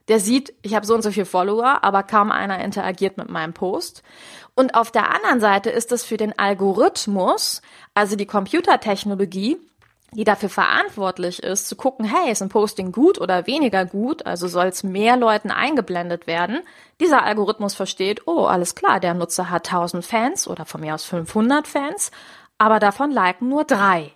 Der 0.07 0.19
sieht, 0.19 0.53
ich 0.61 0.75
habe 0.75 0.85
so 0.85 0.93
und 0.93 1.01
so 1.01 1.09
viele 1.09 1.25
Follower, 1.25 1.83
aber 1.83 2.03
kaum 2.03 2.31
einer 2.31 2.63
interagiert 2.63 3.17
mit 3.17 3.27
meinem 3.27 3.53
Post. 3.53 4.03
Und 4.53 4.75
auf 4.75 4.91
der 4.91 5.09
anderen 5.09 5.39
Seite 5.39 5.71
ist 5.71 5.91
es 5.91 6.03
für 6.03 6.17
den 6.17 6.37
Algorithmus, 6.37 7.63
also 7.95 8.15
die 8.15 8.27
Computertechnologie, 8.27 9.57
die 10.11 10.23
dafür 10.23 10.49
verantwortlich 10.49 11.43
ist, 11.43 11.67
zu 11.67 11.75
gucken, 11.75 12.05
hey, 12.05 12.31
ist 12.31 12.41
ein 12.41 12.49
Posting 12.49 12.91
gut 12.91 13.19
oder 13.19 13.47
weniger 13.47 13.85
gut, 13.85 14.25
also 14.25 14.47
soll 14.47 14.67
es 14.67 14.83
mehr 14.83 15.17
Leuten 15.17 15.51
eingeblendet 15.51 16.27
werden. 16.27 16.61
Dieser 16.99 17.23
Algorithmus 17.23 17.75
versteht, 17.75 18.27
oh, 18.27 18.45
alles 18.45 18.75
klar, 18.75 18.99
der 18.99 19.13
Nutzer 19.13 19.49
hat 19.49 19.67
1000 19.67 20.05
Fans 20.05 20.47
oder 20.47 20.65
von 20.65 20.81
mir 20.81 20.95
aus 20.95 21.03
500 21.03 21.67
Fans, 21.67 22.11
aber 22.57 22.79
davon 22.79 23.11
liken 23.11 23.49
nur 23.49 23.65
drei, 23.65 24.11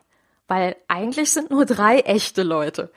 weil 0.48 0.76
eigentlich 0.88 1.32
sind 1.32 1.52
nur 1.52 1.66
drei 1.66 2.00
echte 2.00 2.44
Leute. 2.44 2.92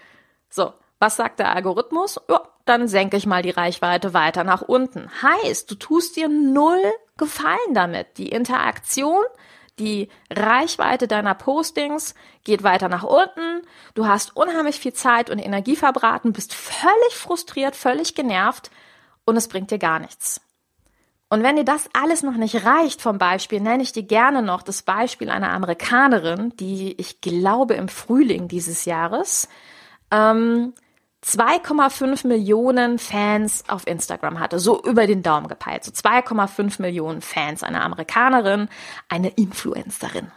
So, 0.49 0.73
was 1.01 1.17
sagt 1.17 1.41
der 1.41 1.55
Algorithmus? 1.55 2.21
Ja, 2.29 2.43
dann 2.65 2.87
senke 2.87 3.17
ich 3.17 3.27
mal 3.27 3.43
die 3.43 3.51
Reichweite 3.51 4.15
weiter 4.15 4.45
nach 4.45 4.63
unten. 4.63 5.11
Heißt, 5.23 5.69
du 5.71 5.75
tust 5.75 6.17
dir 6.17 6.29
null 6.29 6.81
Gefallen 7.19 7.75
damit. 7.75 8.19
Die 8.19 8.29
Interaktion 8.31 9.23
die 9.79 10.09
Reichweite 10.31 11.09
deiner 11.09 11.35
Postings 11.35 12.15
geht 12.45 12.63
weiter 12.63 12.89
nach 12.89 13.05
unten. 13.05 13.63
Du 13.95 14.07
hast 14.07 14.37
unheimlich 14.37 14.79
viel 14.79 14.93
Zeit 14.93 15.31
und 15.31 15.39
Energie 15.39 15.77
verbraten, 15.77 16.33
bist 16.33 16.55
völlig 16.55 17.15
frustriert, 17.15 17.75
völlig 17.75 18.15
genervt 18.15 18.71
und 19.25 19.37
es 19.37 19.49
bringt 19.49 19.71
dir 19.71 19.79
gar 19.79 19.99
nichts. 19.99 20.41
Und 21.31 21.43
wenn 21.43 21.57
dir 21.57 21.65
das 21.65 21.89
alles 21.95 22.23
noch 22.23 22.37
nicht 22.37 22.67
reicht 22.67 23.01
vom 23.01 23.17
Beispiel, 23.17 23.61
nenne 23.61 23.83
ich 23.83 23.93
dir 23.93 24.03
gerne 24.03 24.43
noch 24.43 24.61
das 24.61 24.83
Beispiel 24.83 25.31
einer 25.31 25.51
Amerikanerin, 25.53 26.55
die 26.57 26.95
ich 27.01 27.23
glaube 27.23 27.73
im 27.73 27.89
Frühling 27.89 28.49
dieses 28.49 28.85
Jahres 28.85 29.49
ähm, 30.11 30.75
2,5 31.25 32.27
Millionen 32.27 32.99
Fans 32.99 33.65
auf 33.69 33.87
Instagram 33.87 34.41
hatte, 34.41 34.59
so 34.59 34.83
über 34.83 35.07
den 35.07 35.23
Daumen 35.23 35.47
gepeilt, 35.47 35.85
so 35.85 35.93
2,5 35.93 36.83
Millionen 36.83 37.21
Fans, 37.21 37.63
eine 37.63 37.83
Amerikanerin, 37.83 38.69
eine 39.09 39.29
Influencerin. 39.29 40.33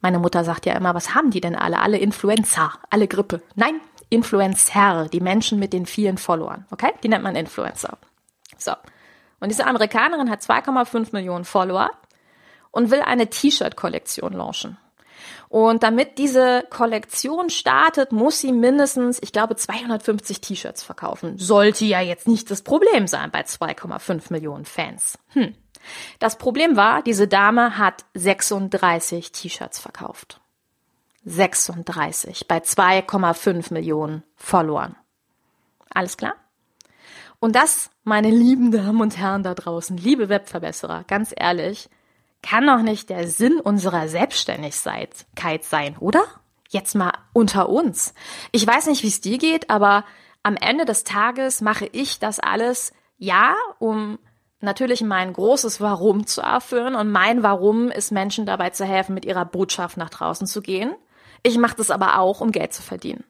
Meine 0.00 0.18
Mutter 0.18 0.42
sagt 0.42 0.66
ja 0.66 0.74
immer, 0.74 0.94
was 0.94 1.14
haben 1.14 1.30
die 1.30 1.40
denn 1.40 1.54
alle? 1.54 1.78
Alle 1.78 1.98
Influencer, 1.98 2.72
alle 2.90 3.06
Grippe. 3.06 3.42
Nein, 3.54 3.80
Influencer, 4.08 5.08
die 5.08 5.20
Menschen 5.20 5.58
mit 5.58 5.72
den 5.72 5.86
vielen 5.86 6.18
Followern, 6.18 6.66
okay? 6.70 6.92
Die 7.02 7.08
nennt 7.08 7.22
man 7.22 7.36
Influencer. 7.36 7.98
So. 8.58 8.72
Und 9.38 9.50
diese 9.50 9.66
Amerikanerin 9.66 10.30
hat 10.30 10.40
2,5 10.40 11.08
Millionen 11.12 11.44
Follower 11.44 11.90
und 12.70 12.90
will 12.90 13.00
eine 13.00 13.28
T-Shirt-Kollektion 13.28 14.32
launchen. 14.32 14.78
Und 15.48 15.82
damit 15.82 16.18
diese 16.18 16.64
Kollektion 16.70 17.50
startet, 17.50 18.12
muss 18.12 18.40
sie 18.40 18.52
mindestens, 18.52 19.18
ich 19.22 19.32
glaube, 19.32 19.56
250 19.56 20.40
T-Shirts 20.40 20.82
verkaufen. 20.82 21.38
Sollte 21.38 21.84
ja 21.84 22.00
jetzt 22.00 22.26
nicht 22.26 22.50
das 22.50 22.62
Problem 22.62 23.06
sein 23.06 23.30
bei 23.30 23.42
2,5 23.42 24.32
Millionen 24.32 24.64
Fans. 24.64 25.18
Hm. 25.28 25.54
Das 26.18 26.38
Problem 26.38 26.76
war, 26.76 27.02
diese 27.02 27.28
Dame 27.28 27.76
hat 27.76 28.04
36 28.14 29.32
T-Shirts 29.32 29.78
verkauft. 29.78 30.40
36 31.24 32.48
bei 32.48 32.58
2,5 32.58 33.72
Millionen 33.72 34.22
Followern. 34.36 34.96
Alles 35.90 36.16
klar? 36.16 36.34
Und 37.38 37.56
das, 37.56 37.90
meine 38.04 38.30
lieben 38.30 38.70
Damen 38.70 39.00
und 39.00 39.18
Herren 39.18 39.42
da 39.42 39.54
draußen, 39.54 39.96
liebe 39.96 40.28
Webverbesserer, 40.28 41.04
ganz 41.04 41.34
ehrlich, 41.36 41.88
kann 42.42 42.66
doch 42.66 42.82
nicht 42.82 43.08
der 43.08 43.28
Sinn 43.28 43.60
unserer 43.60 44.08
Selbstständigkeit 44.08 45.64
sein, 45.64 45.96
oder? 45.98 46.24
Jetzt 46.68 46.94
mal 46.94 47.12
unter 47.32 47.68
uns. 47.68 48.14
Ich 48.50 48.66
weiß 48.66 48.86
nicht, 48.86 49.02
wie 49.02 49.08
es 49.08 49.20
dir 49.20 49.38
geht, 49.38 49.70
aber 49.70 50.04
am 50.42 50.56
Ende 50.56 50.84
des 50.84 51.04
Tages 51.04 51.60
mache 51.60 51.86
ich 51.86 52.18
das 52.18 52.40
alles, 52.40 52.92
ja, 53.18 53.54
um 53.78 54.18
natürlich 54.60 55.02
mein 55.02 55.32
großes 55.32 55.80
Warum 55.80 56.26
zu 56.26 56.40
erfüllen. 56.40 56.94
Und 56.94 57.10
mein 57.10 57.42
Warum 57.42 57.90
ist, 57.90 58.10
Menschen 58.10 58.46
dabei 58.46 58.70
zu 58.70 58.84
helfen, 58.84 59.14
mit 59.14 59.24
ihrer 59.24 59.44
Botschaft 59.44 59.96
nach 59.96 60.10
draußen 60.10 60.46
zu 60.46 60.62
gehen. 60.62 60.94
Ich 61.42 61.58
mache 61.58 61.76
das 61.76 61.90
aber 61.90 62.18
auch, 62.18 62.40
um 62.40 62.52
Geld 62.52 62.72
zu 62.72 62.82
verdienen. 62.82 63.24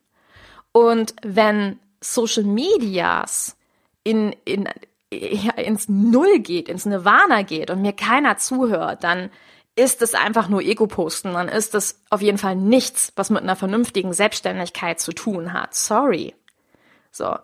Und 0.73 1.15
wenn 1.23 1.79
Social 2.01 2.45
Medias 2.45 3.57
in, 4.05 4.35
in, 4.45 4.69
ja, 5.13 5.53
ins 5.53 5.89
Null 5.89 6.39
geht, 6.41 6.69
ins 6.69 6.87
Nirvana 6.87 7.43
geht 7.43 7.71
und 7.71 7.83
mir 7.83 7.93
keiner 7.93 8.39
zuhört, 8.39 9.05
dann 9.05 9.31
ist 9.75 10.03
es 10.03 10.15
einfach 10.15 10.49
nur 10.49 10.61
Ego-Posten, 10.61 11.33
dann 11.33 11.49
ist 11.49 11.75
es 11.75 12.03
auf 12.11 12.21
jeden 12.21 12.39
Fall 12.39 12.57
nichts, 12.57 13.13
was 13.17 13.31
mit 13.31 13.43
einer 13.43 13.57
vernünftigen 13.57 14.13
Selbstständigkeit 14.13 15.01
zu 15.01 15.13
tun 15.13 15.53
hat. 15.53 15.75
Sorry. 15.75 16.35
So. 17.11 17.37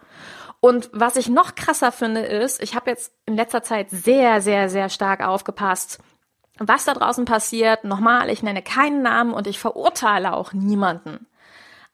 Und 0.61 0.91
was 0.93 1.17
ich 1.17 1.29
noch 1.29 1.55
krasser 1.55 1.93
finde, 1.93 2.21
ist, 2.21 2.63
ich 2.63 2.75
habe 2.75 2.91
jetzt 2.91 3.13
in 3.27 3.37
letzter 3.37 3.63
Zeit 3.63 3.91
sehr, 3.91 4.41
sehr, 4.41 4.69
sehr 4.69 4.89
stark 4.89 5.25
aufgepasst, 5.25 6.01
was 6.59 6.85
da 6.85 6.95
draußen 6.95 7.25
passiert. 7.25 7.85
Nochmal, 7.85 8.29
ich 8.31 8.43
nenne 8.43 8.63
keinen 8.63 9.03
Namen 9.03 9.33
und 9.33 9.47
ich 9.47 9.59
verurteile 9.59 10.35
auch 10.35 10.53
niemanden. 10.53 11.27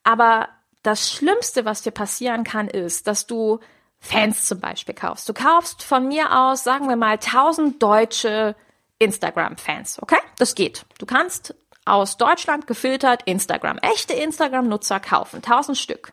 Aber 0.03 0.49
das 0.83 1.11
Schlimmste, 1.11 1.65
was 1.65 1.83
dir 1.83 1.91
passieren 1.91 2.45
kann, 2.45 2.69
ist, 2.69 3.07
dass 3.07 3.27
du 3.27 3.61
Fans 4.05 4.45
zum 4.45 4.61
Beispiel 4.61 4.95
kaufst. 4.95 5.29
Du 5.29 5.33
kaufst 5.33 5.83
von 5.83 6.07
mir 6.07 6.37
aus, 6.39 6.63
sagen 6.63 6.89
wir 6.89 6.97
mal, 6.97 7.13
1000 7.15 7.83
deutsche 7.83 8.55
Instagram-Fans, 8.99 10.03
okay? 10.03 10.19
Das 10.39 10.55
geht. 10.55 10.85
Du 10.99 11.07
kannst 11.07 11.55
aus 11.87 12.19
Deutschland 12.19 12.67
gefiltert 12.67 13.23
Instagram, 13.25 13.79
echte 13.79 14.13
Instagram-Nutzer 14.13 15.01
kaufen, 15.01 15.37
1000 15.37 15.77
Stück. 15.79 16.13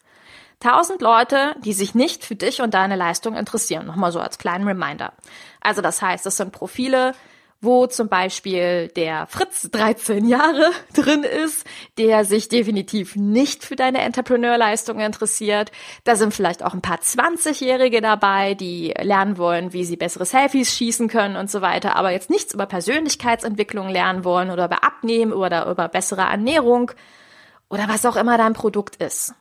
1000 0.63 1.01
Leute, 1.01 1.55
die 1.65 1.73
sich 1.73 1.93
nicht 1.93 2.23
für 2.23 2.35
dich 2.35 2.61
und 2.61 2.73
deine 2.73 2.95
Leistung 2.95 3.35
interessieren. 3.35 3.87
Nochmal 3.87 4.11
so 4.11 4.19
als 4.19 4.37
kleinen 4.37 4.67
Reminder. 4.67 5.11
Also 5.59 5.81
das 5.81 6.01
heißt, 6.01 6.25
das 6.25 6.37
sind 6.37 6.51
Profile, 6.53 7.13
wo 7.61 7.85
zum 7.85 8.09
Beispiel 8.09 8.87
der 8.89 9.27
Fritz 9.27 9.69
13 9.71 10.27
Jahre 10.27 10.71
drin 10.93 11.23
ist, 11.23 11.65
der 11.99 12.25
sich 12.25 12.49
definitiv 12.49 13.15
nicht 13.15 13.63
für 13.63 13.75
deine 13.75 14.01
Entrepreneurleistung 14.01 14.99
interessiert. 14.99 15.71
Da 16.03 16.15
sind 16.15 16.33
vielleicht 16.33 16.63
auch 16.63 16.73
ein 16.73 16.81
paar 16.81 16.97
20-Jährige 16.97 18.01
dabei, 18.01 18.55
die 18.55 18.93
lernen 18.99 19.37
wollen, 19.37 19.73
wie 19.73 19.85
sie 19.85 19.95
bessere 19.95 20.25
Selfies 20.25 20.75
schießen 20.75 21.07
können 21.07 21.35
und 21.35 21.51
so 21.51 21.61
weiter, 21.61 21.95
aber 21.95 22.11
jetzt 22.11 22.31
nichts 22.31 22.53
über 22.53 22.65
Persönlichkeitsentwicklung 22.65 23.89
lernen 23.89 24.23
wollen 24.25 24.49
oder 24.49 24.65
über 24.65 24.83
Abnehmen 24.83 25.31
oder 25.31 25.69
über 25.69 25.87
bessere 25.87 26.21
Ernährung 26.21 26.91
oder 27.69 27.87
was 27.87 28.05
auch 28.05 28.15
immer 28.15 28.37
dein 28.37 28.53
Produkt 28.53 28.95
ist. 28.95 29.35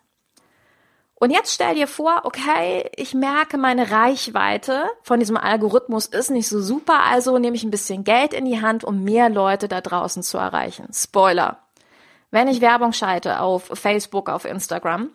Und 1.22 1.30
jetzt 1.30 1.52
stell 1.52 1.74
dir 1.74 1.86
vor, 1.86 2.22
okay, 2.24 2.90
ich 2.96 3.12
merke, 3.12 3.58
meine 3.58 3.90
Reichweite 3.90 4.86
von 5.02 5.20
diesem 5.20 5.36
Algorithmus 5.36 6.06
ist 6.06 6.30
nicht 6.30 6.48
so 6.48 6.62
super, 6.62 7.00
also 7.00 7.36
nehme 7.36 7.56
ich 7.56 7.62
ein 7.62 7.70
bisschen 7.70 8.04
Geld 8.04 8.32
in 8.32 8.46
die 8.46 8.62
Hand, 8.62 8.84
um 8.84 9.04
mehr 9.04 9.28
Leute 9.28 9.68
da 9.68 9.82
draußen 9.82 10.22
zu 10.22 10.38
erreichen. 10.38 10.88
Spoiler. 10.94 11.58
Wenn 12.30 12.48
ich 12.48 12.62
Werbung 12.62 12.94
schalte 12.94 13.40
auf 13.40 13.64
Facebook, 13.64 14.30
auf 14.30 14.46
Instagram, 14.46 15.10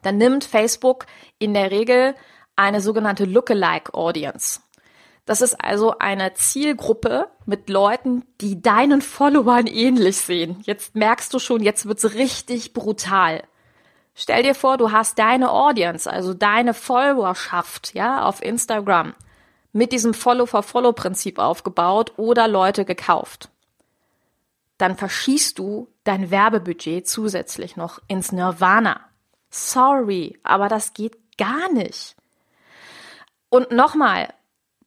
dann 0.00 0.16
nimmt 0.16 0.44
Facebook 0.44 1.04
in 1.38 1.52
der 1.52 1.70
Regel 1.70 2.14
eine 2.56 2.80
sogenannte 2.80 3.26
Lookalike 3.26 3.92
Audience. 3.92 4.62
Das 5.26 5.42
ist 5.42 5.62
also 5.62 5.98
eine 5.98 6.32
Zielgruppe 6.32 7.28
mit 7.44 7.68
Leuten, 7.68 8.24
die 8.40 8.62
deinen 8.62 9.02
Followern 9.02 9.66
ähnlich 9.66 10.16
sehen. 10.16 10.60
Jetzt 10.62 10.94
merkst 10.94 11.34
du 11.34 11.38
schon, 11.38 11.62
jetzt 11.62 11.84
wird's 11.84 12.14
richtig 12.14 12.72
brutal. 12.72 13.42
Stell 14.14 14.42
dir 14.42 14.54
vor, 14.54 14.76
du 14.76 14.92
hast 14.92 15.18
deine 15.18 15.50
Audience, 15.50 16.10
also 16.10 16.34
deine 16.34 16.74
Followerschaft, 16.74 17.94
ja, 17.94 18.24
auf 18.24 18.42
Instagram 18.42 19.14
mit 19.72 19.92
diesem 19.92 20.12
Follow-for-Follow-Prinzip 20.12 21.38
aufgebaut 21.38 22.12
oder 22.18 22.46
Leute 22.46 22.84
gekauft. 22.84 23.48
Dann 24.76 24.96
verschießt 24.96 25.58
du 25.58 25.88
dein 26.04 26.30
Werbebudget 26.30 27.08
zusätzlich 27.08 27.76
noch 27.76 28.00
ins 28.06 28.32
Nirvana. 28.32 29.00
Sorry, 29.48 30.38
aber 30.42 30.68
das 30.68 30.92
geht 30.92 31.16
gar 31.38 31.72
nicht. 31.72 32.16
Und 33.48 33.70
nochmal, 33.70 34.32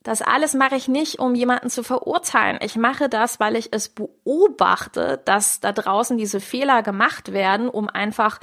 das 0.01 0.21
alles 0.21 0.53
mache 0.53 0.75
ich 0.75 0.87
nicht, 0.87 1.17
um 1.19 1.33
jemanden 1.33 1.69
zu 1.69 1.83
verurteilen. 1.83 2.59
Ich 2.61 2.75
mache 2.75 3.09
das, 3.09 3.39
weil 3.39 3.55
ich 3.55 3.73
es 3.73 3.89
beobachte, 3.89 5.21
dass 5.25 5.59
da 5.61 5.71
draußen 5.71 6.17
diese 6.17 6.39
Fehler 6.39 6.83
gemacht 6.83 7.31
werden, 7.31 7.69
um 7.69 7.89
einfach 7.89 8.39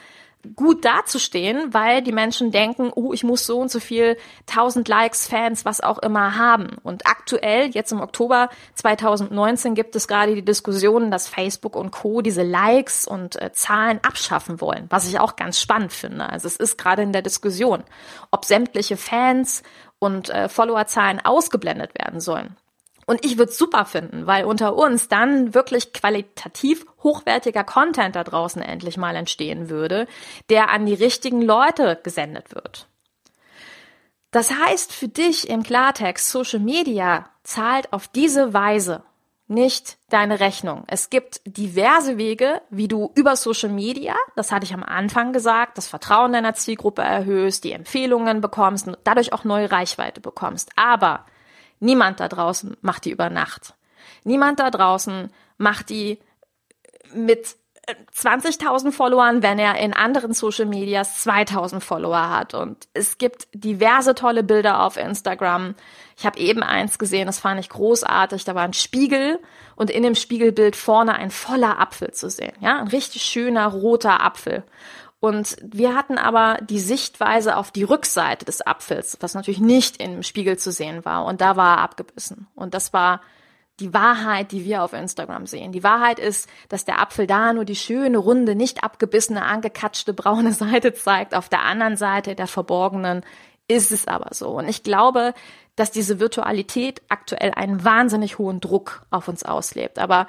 gut 0.57 0.85
dazustehen, 0.85 1.73
weil 1.73 2.03
die 2.03 2.13
Menschen 2.13 2.51
denken, 2.51 2.91
oh, 2.95 3.13
ich 3.13 3.23
muss 3.23 3.47
so 3.47 3.61
und 3.61 3.71
so 3.71 3.81
viel 3.81 4.17
1000 4.49 4.89
Likes, 4.89 5.27
Fans, 5.29 5.65
was 5.65 5.81
auch 5.81 5.99
immer 5.99 6.37
haben. 6.37 6.79
Und 6.83 7.07
aktuell, 7.07 7.71
jetzt 7.71 7.93
im 7.93 8.01
Oktober 8.01 8.49
2019, 8.75 9.75
gibt 9.75 9.95
es 9.95 10.09
gerade 10.09 10.35
die 10.35 10.45
Diskussion, 10.45 11.11
dass 11.11 11.29
Facebook 11.29 11.77
und 11.77 11.93
Co. 11.93 12.23
diese 12.23 12.43
Likes 12.43 13.07
und 13.07 13.41
äh, 13.41 13.53
Zahlen 13.53 14.01
abschaffen 14.03 14.61
wollen, 14.61 14.87
was 14.89 15.09
ich 15.09 15.21
auch 15.21 15.37
ganz 15.37 15.61
spannend 15.61 15.93
finde. 15.93 16.29
Also 16.29 16.49
es 16.49 16.57
ist 16.57 16.77
gerade 16.77 17.03
in 17.03 17.13
der 17.13 17.23
Diskussion, 17.23 17.85
ob 18.31 18.45
sämtliche 18.45 18.97
Fans 18.97 19.63
und 19.99 20.31
äh, 20.31 20.49
Followerzahlen 20.49 21.21
ausgeblendet 21.25 21.93
werden 21.97 22.21
sollen. 22.21 22.57
Und 23.13 23.27
ich 23.27 23.37
würde 23.37 23.53
es 23.53 23.59
super 23.59 23.85
finden, 23.85 24.27
weil 24.27 24.47
unter 24.47 24.75
uns 24.75 25.07
dann 25.07 25.53
wirklich 25.53 25.93
qualitativ 25.93 26.87
hochwertiger 27.03 27.63
Content 27.63 28.17
da 28.17 28.25
draußen 28.25 28.63
endlich 28.63 28.97
mal 28.97 29.15
entstehen 29.15 29.69
würde, 29.69 30.07
der 30.49 30.71
an 30.71 30.87
die 30.87 30.95
richtigen 30.95 31.43
Leute 31.43 32.01
gesendet 32.03 32.55
wird. 32.55 32.87
Das 34.31 34.51
heißt 34.51 34.95
für 34.95 35.09
dich 35.09 35.51
im 35.51 35.63
Klartext, 35.63 36.31
Social 36.31 36.61
Media 36.61 37.29
zahlt 37.43 37.93
auf 37.93 38.09
diese 38.09 38.55
Weise 38.55 39.03
nicht 39.47 39.99
deine 40.09 40.41
Rechnung. 40.41 40.85
Es 40.87 41.11
gibt 41.11 41.43
diverse 41.45 42.17
Wege, 42.17 42.63
wie 42.71 42.89
du 42.89 43.13
über 43.15 43.37
Social 43.37 43.69
Media, 43.69 44.15
das 44.37 44.53
hatte 44.53 44.65
ich 44.65 44.73
am 44.73 44.83
Anfang 44.83 45.35
gesagt, 45.35 45.77
das 45.77 45.87
Vertrauen 45.87 46.33
deiner 46.33 46.55
Zielgruppe 46.55 47.03
erhöhst, 47.03 47.65
die 47.65 47.73
Empfehlungen 47.73 48.41
bekommst 48.41 48.89
und 48.89 48.97
dadurch 49.05 49.35
auch 49.35 49.45
neue 49.45 49.71
Reichweite 49.71 50.23
bekommst. 50.23 50.71
Aber 50.77 51.27
Niemand 51.83 52.21
da 52.21 52.29
draußen 52.29 52.77
macht 52.81 53.07
die 53.07 53.11
über 53.11 53.29
Nacht. 53.29 53.75
Niemand 54.23 54.61
da 54.61 54.71
draußen 54.71 55.33
macht 55.59 55.91
die 55.91 56.21
mit 57.13 57.57
20.000 58.15 58.89
äh, 58.89 58.93
Followern, 58.93 59.43
wenn 59.43 59.59
er 59.59 59.77
in 59.79 59.93
anderen 59.93 60.33
Social 60.33 60.67
Medias 60.67 61.27
2.000 61.27 61.81
Follower 61.81 62.31
hat. 62.31 62.55
Und 62.55 62.87
es 62.95 63.19
gibt 63.19 63.49
diverse 63.53 64.15
tolle 64.15 64.45
Bilder 64.45 64.85
auf 64.85 64.97
Instagram. 64.97 65.75
Ich 66.17 66.25
habe 66.25 66.39
eben 66.39 66.63
eins 66.63 67.01
gesehen, 67.01 67.27
das 67.27 67.41
fand 67.41 67.59
ich 67.59 67.69
großartig. 67.69 68.45
Da 68.45 68.55
war 68.55 68.63
ein 68.63 68.75
Spiegel 68.75 69.41
und 69.75 69.91
in 69.91 70.05
dem 70.05 70.15
Spiegelbild 70.15 70.77
vorne 70.77 71.15
ein 71.15 71.33
voller 71.33 71.81
Apfel 71.81 72.13
zu 72.13 72.31
sehen. 72.31 72.55
Ja, 72.61 72.79
ein 72.79 72.89
richtig 72.89 73.23
schöner 73.23 73.67
roter 73.67 74.23
Apfel. 74.23 74.63
Und 75.23 75.57
wir 75.63 75.95
hatten 75.95 76.19
aber 76.19 76.59
die 76.69 76.81
Sichtweise 76.81 77.57
auf 77.57 77.71
die 77.71 77.85
Rückseite 77.85 78.45
des 78.45 78.61
Apfels, 78.61 79.19
was 79.21 79.35
natürlich 79.35 79.61
nicht 79.61 80.03
im 80.03 80.25
Spiegel 80.25 80.59
zu 80.59 80.73
sehen 80.73 81.05
war. 81.05 81.27
Und 81.27 81.41
da 81.41 81.55
war 81.55 81.77
er 81.77 81.83
abgebissen. 81.85 82.49
Und 82.57 82.75
das 82.75 82.93
war 82.93 83.21
die 83.79 83.95
Wahrheit, 83.95 84.51
die 84.51 84.65
wir 84.65 84.83
auf 84.83 84.95
Instagram 84.95 85.47
sehen. 85.47 85.71
Die 85.71 85.85
Wahrheit 85.85 86.19
ist, 86.19 86.49
dass 86.69 86.85
der 86.85 87.01
Apfel 87.01 87.29
da 87.29 87.53
nur 87.53 87.65
die 87.65 87.77
schöne, 87.77 88.19
runde, 88.19 88.57
nicht 88.57 88.83
abgebissene, 88.83 89.45
angekatschte 89.45 90.13
braune 90.13 90.53
Seite 90.53 90.93
zeigt. 90.93 91.37
Auf 91.37 91.49
der 91.49 91.63
anderen 91.63 91.97
Seite 91.97 92.35
der 92.35 92.49
verborgenen 92.49 93.23
ist 93.69 93.93
es 93.93 94.09
aber 94.09 94.35
so. 94.35 94.49
Und 94.49 94.69
ich 94.69 94.83
glaube, 94.83 95.35
dass 95.77 95.93
diese 95.93 96.19
Virtualität 96.19 97.01
aktuell 97.09 97.53
einen 97.53 97.85
wahnsinnig 97.85 98.39
hohen 98.39 98.59
Druck 98.59 99.07
auf 99.13 99.29
uns 99.29 99.45
auslebt. 99.45 100.01
Aber 100.01 100.27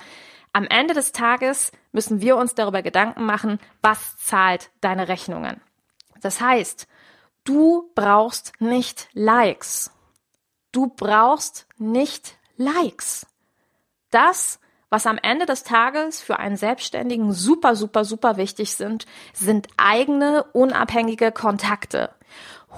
am 0.53 0.65
Ende 0.67 0.93
des 0.93 1.11
Tages 1.11 1.71
müssen 1.91 2.21
wir 2.21 2.37
uns 2.37 2.53
darüber 2.53 2.81
Gedanken 2.81 3.25
machen, 3.25 3.59
was 3.81 4.17
zahlt 4.17 4.69
deine 4.81 5.07
Rechnungen. 5.07 5.59
Das 6.21 6.39
heißt, 6.39 6.87
du 7.43 7.91
brauchst 7.95 8.53
nicht 8.59 9.09
Likes. 9.13 9.91
Du 10.71 10.87
brauchst 10.87 11.67
nicht 11.77 12.37
Likes. 12.55 13.25
Das, 14.11 14.59
was 14.89 15.07
am 15.07 15.17
Ende 15.17 15.47
des 15.47 15.63
Tages 15.63 16.21
für 16.21 16.37
einen 16.37 16.55
Selbstständigen 16.55 17.33
super, 17.33 17.75
super, 17.75 18.05
super 18.05 18.37
wichtig 18.37 18.75
sind, 18.75 19.07
sind 19.33 19.67
eigene, 19.77 20.43
unabhängige 20.53 21.31
Kontakte. 21.31 22.13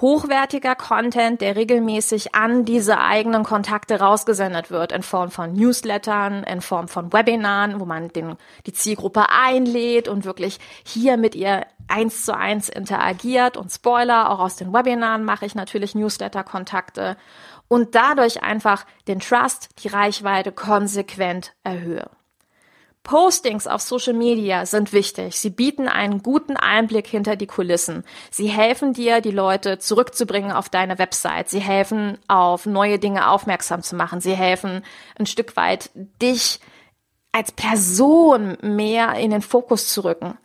Hochwertiger 0.01 0.75
Content, 0.75 1.41
der 1.41 1.55
regelmäßig 1.55 2.35
an 2.35 2.65
diese 2.65 2.99
eigenen 2.99 3.43
Kontakte 3.43 3.99
rausgesendet 3.99 4.71
wird, 4.71 4.91
in 4.91 5.03
Form 5.03 5.31
von 5.31 5.53
Newslettern, 5.53 6.43
in 6.43 6.61
Form 6.61 6.87
von 6.87 7.13
Webinaren, 7.13 7.79
wo 7.79 7.85
man 7.85 8.09
den, 8.09 8.35
die 8.65 8.73
Zielgruppe 8.73 9.29
einlädt 9.29 10.07
und 10.07 10.25
wirklich 10.25 10.59
hier 10.83 11.17
mit 11.17 11.35
ihr 11.35 11.65
eins 11.87 12.25
zu 12.25 12.35
eins 12.35 12.69
interagiert. 12.69 13.57
Und 13.57 13.71
Spoiler, 13.71 14.29
auch 14.29 14.39
aus 14.39 14.55
den 14.55 14.73
Webinaren 14.73 15.23
mache 15.23 15.45
ich 15.45 15.55
natürlich 15.55 15.95
Newsletter-Kontakte 15.95 17.17
und 17.67 17.95
dadurch 17.95 18.43
einfach 18.43 18.85
den 19.07 19.19
Trust, 19.19 19.69
die 19.83 19.87
Reichweite 19.87 20.51
konsequent 20.51 21.53
erhöhe. 21.63 22.09
Postings 23.05 23.67
auf 23.67 23.81
Social 23.81 24.13
Media 24.13 24.65
sind 24.65 24.91
wichtig. 24.91 25.39
Sie 25.39 25.51
bieten 25.51 25.87
einen 25.87 26.23
guten 26.23 26.57
Einblick 26.57 27.05
hinter 27.05 27.35
die 27.35 27.45
Kulissen. 27.45 28.03
Sie 28.31 28.47
helfen 28.47 28.93
dir, 28.93 29.21
die 29.21 29.31
Leute 29.31 29.77
zurückzubringen 29.77 30.51
auf 30.51 30.69
deine 30.69 30.97
Website. 30.97 31.47
Sie 31.47 31.59
helfen, 31.59 32.17
auf 32.27 32.65
neue 32.65 32.97
Dinge 32.97 33.29
aufmerksam 33.29 33.83
zu 33.83 33.95
machen. 33.95 34.21
Sie 34.21 34.33
helfen 34.33 34.83
ein 35.19 35.27
Stück 35.27 35.55
weit, 35.55 35.91
dich 36.19 36.59
als 37.31 37.51
Person 37.51 38.57
mehr 38.61 39.13
in 39.13 39.29
den 39.29 39.43
Fokus 39.43 39.93
zu 39.93 40.03
rücken. 40.03 40.37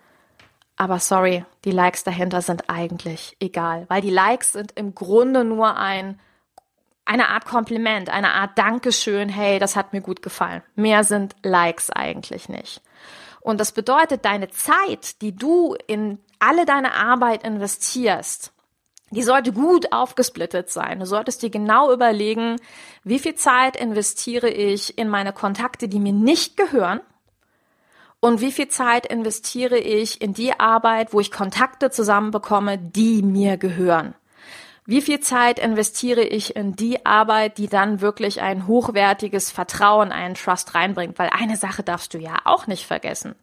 Aber 0.76 0.98
sorry, 0.98 1.46
die 1.64 1.72
Likes 1.72 2.04
dahinter 2.04 2.42
sind 2.42 2.68
eigentlich 2.68 3.36
egal, 3.40 3.86
weil 3.88 4.02
die 4.02 4.10
Likes 4.10 4.52
sind 4.52 4.72
im 4.76 4.94
Grunde 4.94 5.44
nur 5.44 5.76
ein 5.76 6.20
eine 7.10 7.30
Art 7.30 7.44
Kompliment, 7.44 8.08
eine 8.08 8.34
Art 8.34 8.56
Dankeschön, 8.56 9.28
hey, 9.28 9.58
das 9.58 9.74
hat 9.74 9.92
mir 9.92 10.00
gut 10.00 10.22
gefallen. 10.22 10.62
Mehr 10.76 11.02
sind 11.02 11.34
Likes 11.42 11.90
eigentlich 11.90 12.48
nicht. 12.48 12.82
Und 13.40 13.58
das 13.58 13.72
bedeutet, 13.72 14.24
deine 14.24 14.48
Zeit, 14.50 15.20
die 15.20 15.34
du 15.34 15.74
in 15.88 16.20
alle 16.38 16.66
deine 16.66 16.94
Arbeit 16.94 17.42
investierst, 17.42 18.52
die 19.10 19.24
sollte 19.24 19.52
gut 19.52 19.92
aufgesplittet 19.92 20.70
sein. 20.70 21.00
Du 21.00 21.04
solltest 21.06 21.42
dir 21.42 21.50
genau 21.50 21.92
überlegen, 21.92 22.60
wie 23.02 23.18
viel 23.18 23.34
Zeit 23.34 23.74
investiere 23.74 24.48
ich 24.48 24.96
in 24.96 25.08
meine 25.08 25.32
Kontakte, 25.32 25.88
die 25.88 25.98
mir 25.98 26.12
nicht 26.12 26.56
gehören, 26.56 27.00
und 28.20 28.40
wie 28.42 28.52
viel 28.52 28.68
Zeit 28.68 29.06
investiere 29.06 29.78
ich 29.78 30.20
in 30.20 30.34
die 30.34 30.60
Arbeit, 30.60 31.12
wo 31.12 31.20
ich 31.20 31.32
Kontakte 31.32 31.90
zusammenbekomme, 31.90 32.76
die 32.78 33.22
mir 33.22 33.56
gehören. 33.56 34.14
Wie 34.90 35.02
viel 35.02 35.20
Zeit 35.20 35.60
investiere 35.60 36.24
ich 36.24 36.56
in 36.56 36.74
die 36.74 37.06
Arbeit, 37.06 37.58
die 37.58 37.68
dann 37.68 38.00
wirklich 38.00 38.40
ein 38.40 38.66
hochwertiges 38.66 39.52
Vertrauen, 39.52 40.10
einen 40.10 40.34
Trust 40.34 40.74
reinbringt? 40.74 41.16
Weil 41.16 41.30
eine 41.30 41.56
Sache 41.56 41.84
darfst 41.84 42.12
du 42.12 42.18
ja 42.18 42.38
auch 42.44 42.66
nicht 42.66 42.86
vergessen. 42.86 43.36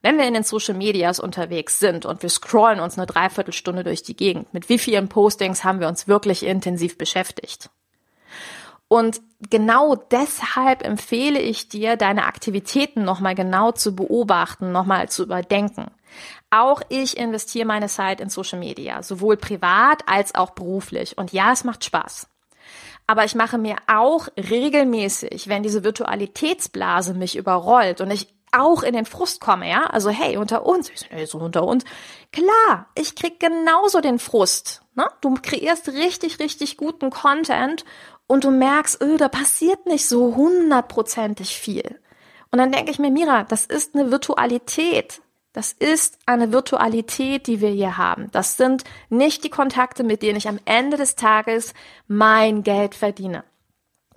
Wenn 0.00 0.16
wir 0.16 0.26
in 0.26 0.32
den 0.32 0.44
Social 0.44 0.72
Medias 0.72 1.20
unterwegs 1.20 1.78
sind 1.78 2.06
und 2.06 2.22
wir 2.22 2.30
scrollen 2.30 2.80
uns 2.80 2.96
eine 2.96 3.06
Dreiviertelstunde 3.06 3.84
durch 3.84 4.02
die 4.02 4.16
Gegend, 4.16 4.54
mit 4.54 4.70
wie 4.70 4.78
vielen 4.78 5.10
Postings 5.10 5.62
haben 5.62 5.80
wir 5.80 5.88
uns 5.88 6.08
wirklich 6.08 6.42
intensiv 6.42 6.96
beschäftigt? 6.96 7.68
Und 8.88 9.20
genau 9.50 9.96
deshalb 9.96 10.82
empfehle 10.82 11.38
ich 11.38 11.68
dir, 11.68 11.98
deine 11.98 12.24
Aktivitäten 12.24 13.04
nochmal 13.04 13.34
genau 13.34 13.72
zu 13.72 13.94
beobachten, 13.94 14.72
nochmal 14.72 15.10
zu 15.10 15.24
überdenken. 15.24 15.90
Auch 16.50 16.82
ich 16.88 17.16
investiere 17.16 17.66
meine 17.66 17.88
Zeit 17.88 18.20
in 18.20 18.28
Social 18.28 18.58
Media, 18.58 19.02
sowohl 19.02 19.36
privat 19.36 20.08
als 20.08 20.34
auch 20.34 20.50
beruflich. 20.50 21.18
Und 21.18 21.32
ja, 21.32 21.52
es 21.52 21.64
macht 21.64 21.84
Spaß. 21.84 22.28
Aber 23.06 23.24
ich 23.24 23.34
mache 23.34 23.58
mir 23.58 23.76
auch 23.86 24.28
regelmäßig, 24.36 25.48
wenn 25.48 25.62
diese 25.62 25.84
Virtualitätsblase 25.84 27.14
mich 27.14 27.36
überrollt 27.36 28.00
und 28.00 28.10
ich 28.10 28.34
auch 28.56 28.82
in 28.82 28.94
den 28.94 29.04
Frust 29.04 29.40
komme, 29.40 29.68
ja, 29.68 29.84
also 29.86 30.10
hey, 30.10 30.36
unter 30.36 30.64
uns, 30.64 30.88
ich 30.90 31.00
so, 31.30 31.38
so 31.38 31.44
unter 31.44 31.64
uns, 31.64 31.84
klar, 32.32 32.86
ich 32.94 33.16
krieg 33.16 33.40
genauso 33.40 34.00
den 34.00 34.18
Frust. 34.18 34.82
Ne? 34.94 35.06
Du 35.20 35.34
kreierst 35.34 35.88
richtig, 35.88 36.38
richtig 36.38 36.76
guten 36.76 37.10
Content 37.10 37.84
und 38.26 38.44
du 38.44 38.50
merkst, 38.50 39.02
öh, 39.02 39.16
da 39.16 39.28
passiert 39.28 39.86
nicht 39.86 40.08
so 40.08 40.36
hundertprozentig 40.36 41.56
viel. 41.58 42.00
Und 42.50 42.58
dann 42.58 42.70
denke 42.70 42.92
ich 42.92 42.98
mir, 42.98 43.10
Mira, 43.10 43.44
das 43.44 43.66
ist 43.66 43.94
eine 43.94 44.10
Virtualität. 44.12 45.20
Das 45.54 45.70
ist 45.70 46.18
eine 46.26 46.52
Virtualität, 46.52 47.46
die 47.46 47.60
wir 47.60 47.70
hier 47.70 47.96
haben. 47.96 48.28
Das 48.32 48.56
sind 48.56 48.82
nicht 49.08 49.44
die 49.44 49.50
Kontakte, 49.50 50.02
mit 50.02 50.20
denen 50.20 50.36
ich 50.36 50.48
am 50.48 50.58
Ende 50.64 50.96
des 50.96 51.14
Tages 51.14 51.74
mein 52.08 52.64
Geld 52.64 52.96
verdiene. 52.96 53.44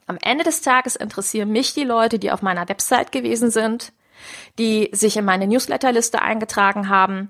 Am 0.08 0.18
Ende 0.20 0.44
des 0.44 0.62
Tages 0.62 0.96
interessieren 0.96 1.52
mich 1.52 1.76
die 1.76 1.84
Leute, 1.84 2.18
die 2.18 2.32
auf 2.32 2.42
meiner 2.42 2.68
Website 2.68 3.12
gewesen 3.12 3.52
sind, 3.52 3.94
die 4.58 4.90
sich 4.94 5.16
in 5.16 5.26
meine 5.26 5.46
Newsletterliste 5.46 6.24
eingetragen 6.24 6.90
haben, 6.90 7.30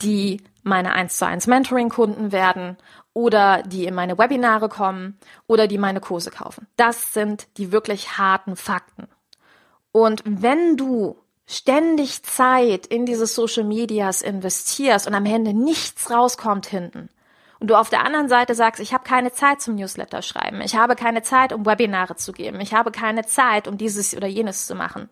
die 0.00 0.40
meine 0.62 0.94
1 0.94 1.18
zu 1.18 1.26
1 1.26 1.46
Mentoring 1.46 1.90
Kunden 1.90 2.32
werden 2.32 2.78
oder 3.12 3.62
die 3.64 3.84
in 3.84 3.94
meine 3.94 4.16
Webinare 4.16 4.70
kommen 4.70 5.18
oder 5.46 5.66
die 5.66 5.76
meine 5.76 6.00
Kurse 6.00 6.30
kaufen. 6.30 6.68
Das 6.76 7.12
sind 7.12 7.48
die 7.58 7.70
wirklich 7.70 8.16
harten 8.16 8.56
Fakten. 8.56 9.08
Und 9.90 10.22
wenn 10.24 10.78
du 10.78 11.21
ständig 11.52 12.22
Zeit 12.22 12.86
in 12.86 13.06
diese 13.06 13.26
Social 13.26 13.64
Medias 13.64 14.22
investierst 14.22 15.06
und 15.06 15.14
am 15.14 15.26
Ende 15.26 15.52
nichts 15.54 16.10
rauskommt 16.10 16.66
hinten 16.66 17.08
und 17.62 17.68
du 17.68 17.78
auf 17.78 17.90
der 17.90 18.04
anderen 18.04 18.28
Seite 18.28 18.56
sagst, 18.56 18.80
ich 18.80 18.92
habe 18.92 19.04
keine 19.04 19.30
Zeit 19.30 19.60
zum 19.60 19.76
Newsletter 19.76 20.22
schreiben, 20.22 20.60
ich 20.62 20.74
habe 20.74 20.96
keine 20.96 21.22
Zeit, 21.22 21.52
um 21.52 21.64
Webinare 21.64 22.16
zu 22.16 22.32
geben, 22.32 22.60
ich 22.60 22.74
habe 22.74 22.90
keine 22.90 23.24
Zeit, 23.24 23.68
um 23.68 23.78
dieses 23.78 24.16
oder 24.16 24.26
jenes 24.26 24.66
zu 24.66 24.74
machen, 24.74 25.08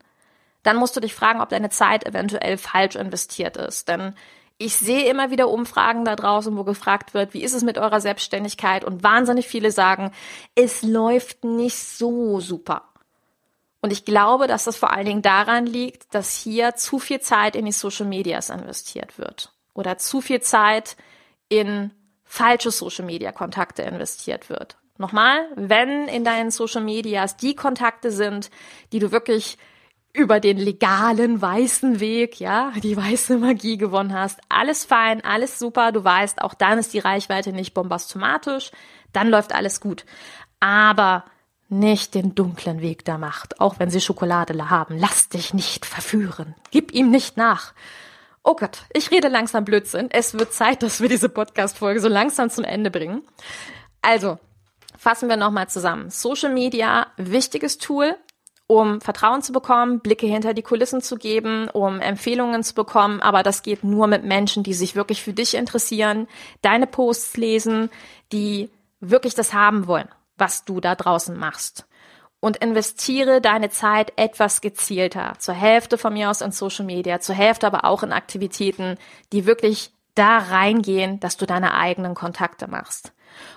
dann 0.65 0.77
musst 0.77 0.97
du 0.97 1.01
dich 1.01 1.15
fragen, 1.15 1.41
ob 1.41 1.49
deine 1.51 1.71
Zeit 1.71 2.05
eventuell 2.05 2.59
falsch 2.59 2.97
investiert 2.97 3.57
ist. 3.57 3.89
Denn 3.89 4.15
ich 4.59 4.77
sehe 4.77 5.09
immer 5.09 5.31
wieder 5.31 5.49
Umfragen 5.49 6.05
da 6.05 6.17
draußen, 6.17 6.57
wo 6.57 6.65
gefragt 6.65 7.15
wird, 7.15 7.35
wie 7.35 7.43
ist 7.43 7.55
es 7.55 7.63
mit 7.63 7.79
eurer 7.79 8.01
Selbstständigkeit? 8.01 8.85
Und 8.85 9.03
wahnsinnig 9.05 9.47
viele 9.47 9.71
sagen, 9.71 10.11
es 10.57 10.83
läuft 10.83 11.45
nicht 11.45 11.79
so 11.79 12.41
super. 12.41 12.90
Und 13.81 13.93
ich 13.93 14.05
glaube, 14.05 14.47
dass 14.47 14.65
das 14.65 14.77
vor 14.77 14.93
allen 14.93 15.07
Dingen 15.07 15.23
daran 15.23 15.67
liegt, 15.67 16.15
dass 16.15 16.37
hier 16.37 16.75
zu 16.75 16.99
viel 16.99 17.21
Zeit 17.21 17.57
in 17.57 17.65
die 17.65 17.73
Social 17.73 18.07
Medias 18.07 18.51
investiert 18.51 19.19
wird 19.19 19.53
oder 19.73 19.97
zu 19.97 20.21
viel 20.21 20.41
Zeit 20.41 20.97
in 21.49 21.93
falsche 22.25 22.71
Social 22.71 23.05
Media 23.05 23.33
Kontakte 23.33 23.83
investiert 23.83 24.51
wird. 24.51 24.77
Nochmal, 24.99 25.49
wenn 25.57 26.09
in 26.09 26.25
deinen 26.25 26.51
Social 26.51 26.83
Medias 26.83 27.39
die 27.39 27.57
Kontakte 27.57 28.11
sind, 28.11 28.51
die 28.93 28.99
du 28.99 29.13
wirklich 29.13 29.57
über 30.13 30.41
den 30.41 30.59
legalen 30.59 31.41
weißen 31.41 32.01
Weg, 32.01 32.39
ja, 32.39 32.73
die 32.83 32.97
weiße 32.97 33.39
Magie 33.39 33.79
gewonnen 33.79 34.13
hast, 34.13 34.41
alles 34.49 34.85
fein, 34.85 35.25
alles 35.25 35.59
super, 35.59 35.93
du 35.93 36.05
weißt, 36.05 36.43
auch 36.43 36.53
dann 36.53 36.79
ist 36.79 36.93
die 36.93 36.99
Reichweite 36.99 37.53
nicht 37.53 37.75
bombastomatisch, 37.75 38.73
dann 39.13 39.29
läuft 39.29 39.55
alles 39.55 39.81
gut. 39.81 40.05
Aber 40.59 41.25
nicht 41.71 42.15
den 42.15 42.35
dunklen 42.35 42.81
Weg 42.81 43.05
der 43.05 43.19
Macht, 43.19 43.61
auch 43.61 43.79
wenn 43.79 43.91
sie 43.91 44.01
Schokolade 44.01 44.71
haben. 44.71 44.99
Lass 44.99 45.29
dich 45.29 45.55
nicht 45.55 45.87
verführen. 45.87 46.55
Gib 46.71 46.93
ihm 46.93 47.11
nicht 47.11 47.37
nach. 47.37 47.73
Oh 48.43 48.55
Gott, 48.55 48.83
ich 48.93 49.11
rede 49.11 49.29
langsam 49.29 49.65
Blödsinn. 49.65 50.09
Es 50.11 50.35
wird 50.35 50.53
Zeit, 50.53 50.83
dass 50.83 51.01
wir 51.01 51.09
diese 51.09 51.29
Podcast-Folge 51.29 52.01
so 52.01 52.09
langsam 52.09 52.51
zum 52.51 52.65
Ende 52.65 52.91
bringen. 52.91 53.23
Also, 54.03 54.39
fassen 54.99 55.29
wir 55.29 55.37
nochmal 55.37 55.69
zusammen. 55.69 56.11
Social 56.11 56.53
Media, 56.53 57.07
wichtiges 57.17 57.79
Tool, 57.79 58.17
um 58.67 59.01
Vertrauen 59.01 59.43
zu 59.43 59.53
bekommen, 59.53 60.01
Blicke 60.01 60.27
hinter 60.27 60.55
die 60.55 60.63
Kulissen 60.63 61.03
zu 61.03 61.17
geben, 61.17 61.69
um 61.69 62.01
Empfehlungen 62.01 62.63
zu 62.63 62.75
bekommen. 62.75 63.21
Aber 63.21 63.43
das 63.43 63.63
geht 63.63 63.85
nur 63.85 64.07
mit 64.07 64.25
Menschen, 64.25 64.63
die 64.63 64.75
sich 64.75 64.97
wirklich 64.97 65.23
für 65.23 65.33
dich 65.33 65.55
interessieren, 65.55 66.27
deine 66.63 66.87
Posts 66.87 67.37
lesen, 67.37 67.91
die 68.33 68.71
wirklich 69.01 69.35
das 69.35 69.53
haben 69.53 69.87
wollen 69.87 70.09
was 70.41 70.65
du 70.65 70.81
da 70.81 70.95
draußen 70.95 71.39
machst. 71.39 71.87
Und 72.41 72.57
investiere 72.57 73.43
deine 73.43 73.69
Zeit 73.69 74.15
etwas 74.17 74.63
gezielter. 74.63 75.35
Zur 75.39 75.55
Hälfte 75.55 75.99
von 75.99 76.15
mir 76.15 76.31
aus 76.31 76.41
in 76.41 76.53
Social 76.53 76.87
Media, 76.87 77.21
zur 77.21 77.35
Hälfte 77.35 77.67
aber 77.67 77.85
auch 77.85 78.03
in 78.03 78.13
Aktivitäten, 78.13 78.97
die 79.33 79.45
wirklich 79.45 79.93
da 80.15 80.39
reingehen, 80.39 81.21
dass 81.21 81.37
du 81.37 81.45
deine 81.45 81.75
eigenen 81.75 82.15
Kontakte 82.15 82.67
machst. 82.67 83.13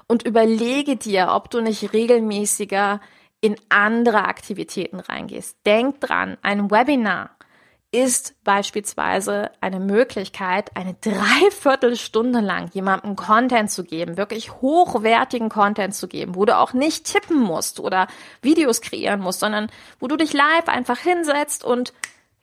Und 0.08 0.24
überlege 0.24 0.98
dir, 0.98 1.30
ob 1.32 1.50
du 1.50 1.62
nicht 1.62 1.94
regelmäßiger 1.94 3.00
in 3.40 3.56
andere 3.70 4.26
Aktivitäten 4.26 5.00
reingehst. 5.00 5.58
Denk 5.66 6.02
dran, 6.02 6.38
ein 6.42 6.70
Webinar 6.70 7.32
ist 7.94 8.34
beispielsweise 8.44 9.52
eine 9.62 9.80
Möglichkeit, 9.80 10.76
eine 10.76 10.96
Dreiviertelstunde 10.96 12.40
lang 12.40 12.70
jemandem 12.74 13.16
Content 13.16 13.70
zu 13.70 13.84
geben, 13.84 14.18
wirklich 14.18 14.52
hochwertigen 14.62 15.50
Content 15.50 15.94
zu 15.94 16.08
geben, 16.08 16.34
wo 16.34 16.44
du 16.46 16.58
auch 16.58 16.74
nicht 16.74 17.06
tippen 17.06 17.40
musst 17.40 17.80
oder 17.80 18.08
Videos 18.42 18.82
kreieren 18.82 19.20
musst, 19.20 19.42
sondern 19.42 19.70
wo 20.00 20.08
du 20.08 20.18
dich 20.18 20.34
live 20.34 20.68
einfach 20.68 20.98
hinsetzt 20.98 21.64
und 21.64 21.94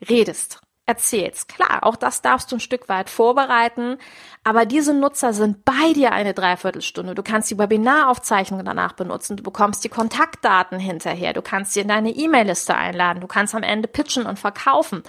redest, 0.09 0.61
erzählst. 0.87 1.49
Klar, 1.49 1.81
auch 1.83 1.97
das 1.97 2.23
darfst 2.23 2.53
du 2.53 2.57
ein 2.57 2.61
Stück 2.61 2.89
weit 2.89 3.11
vorbereiten, 3.11 3.99
aber 4.45 4.67
diese 4.67 4.95
Nutzer 4.95 5.33
sind 5.33 5.65
bei 5.65 5.93
dir 5.95 6.13
eine 6.13 6.33
Dreiviertelstunde. 6.33 7.17
Du 7.17 7.25
kannst 7.25 7.51
die 7.51 7.59
Webinaraufzeichnung 7.59 8.65
danach 8.65 8.93
benutzen, 8.93 9.37
du 9.37 9.43
bekommst 9.43 9.83
die 9.83 9.89
Kontaktdaten 9.89 10.79
hinterher, 10.79 11.33
du 11.33 11.43
kannst 11.43 11.73
sie 11.73 11.81
in 11.81 11.89
deine 11.89 12.11
E-Mail-Liste 12.11 12.77
einladen, 12.77 13.21
du 13.21 13.27
kannst 13.27 13.57
am 13.57 13.65
Ende 13.65 13.89
pitchen 13.89 14.27
und 14.27 14.39
verkaufen 14.39 15.03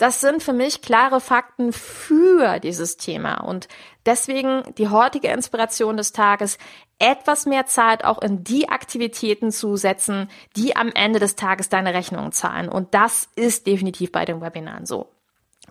Das 0.00 0.22
sind 0.22 0.42
für 0.42 0.54
mich 0.54 0.80
klare 0.80 1.20
Fakten 1.20 1.74
für 1.74 2.58
dieses 2.58 2.96
Thema 2.96 3.44
und 3.44 3.68
deswegen 4.06 4.62
die 4.78 4.88
heutige 4.88 5.28
Inspiration 5.28 5.98
des 5.98 6.12
Tages, 6.12 6.56
etwas 6.98 7.44
mehr 7.44 7.66
Zeit 7.66 8.02
auch 8.06 8.22
in 8.22 8.42
die 8.42 8.70
Aktivitäten 8.70 9.52
zu 9.52 9.76
setzen, 9.76 10.30
die 10.56 10.74
am 10.74 10.88
Ende 10.94 11.18
des 11.20 11.36
Tages 11.36 11.68
deine 11.68 11.92
Rechnungen 11.92 12.32
zahlen. 12.32 12.70
Und 12.70 12.94
das 12.94 13.28
ist 13.36 13.66
definitiv 13.66 14.10
bei 14.10 14.24
den 14.24 14.40
Webinaren 14.40 14.86
so. 14.86 15.10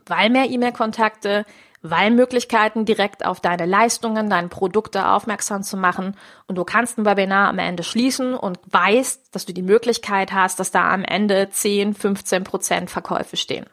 Weil 0.05 0.29
mehr 0.29 0.47
E-Mail-Kontakte, 0.47 1.43
weil 1.81 2.11
Möglichkeiten 2.11 2.85
direkt 2.85 3.25
auf 3.25 3.39
deine 3.39 3.65
Leistungen, 3.65 4.29
deine 4.29 4.49
Produkte 4.49 5.07
aufmerksam 5.07 5.63
zu 5.63 5.75
machen 5.75 6.15
und 6.45 6.55
du 6.55 6.63
kannst 6.65 6.99
ein 6.99 7.05
Webinar 7.05 7.49
am 7.49 7.57
Ende 7.57 7.81
schließen 7.81 8.35
und 8.35 8.59
weißt, 8.69 9.33
dass 9.33 9.47
du 9.47 9.53
die 9.53 9.63
Möglichkeit 9.63 10.33
hast, 10.33 10.59
dass 10.59 10.69
da 10.69 10.91
am 10.91 11.03
Ende 11.03 11.49
10, 11.49 11.95
15 11.95 12.43
Prozent 12.43 12.91
Verkäufe 12.91 13.35
stehen. 13.35 13.65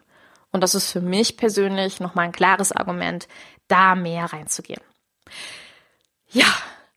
Und 0.51 0.61
das 0.61 0.75
ist 0.75 0.91
für 0.91 1.01
mich 1.01 1.37
persönlich 1.37 1.99
nochmal 1.99 2.25
ein 2.25 2.31
klares 2.31 2.71
Argument, 2.71 3.27
da 3.67 3.95
mehr 3.95 4.25
reinzugehen. 4.31 4.81
Ja, 6.29 6.47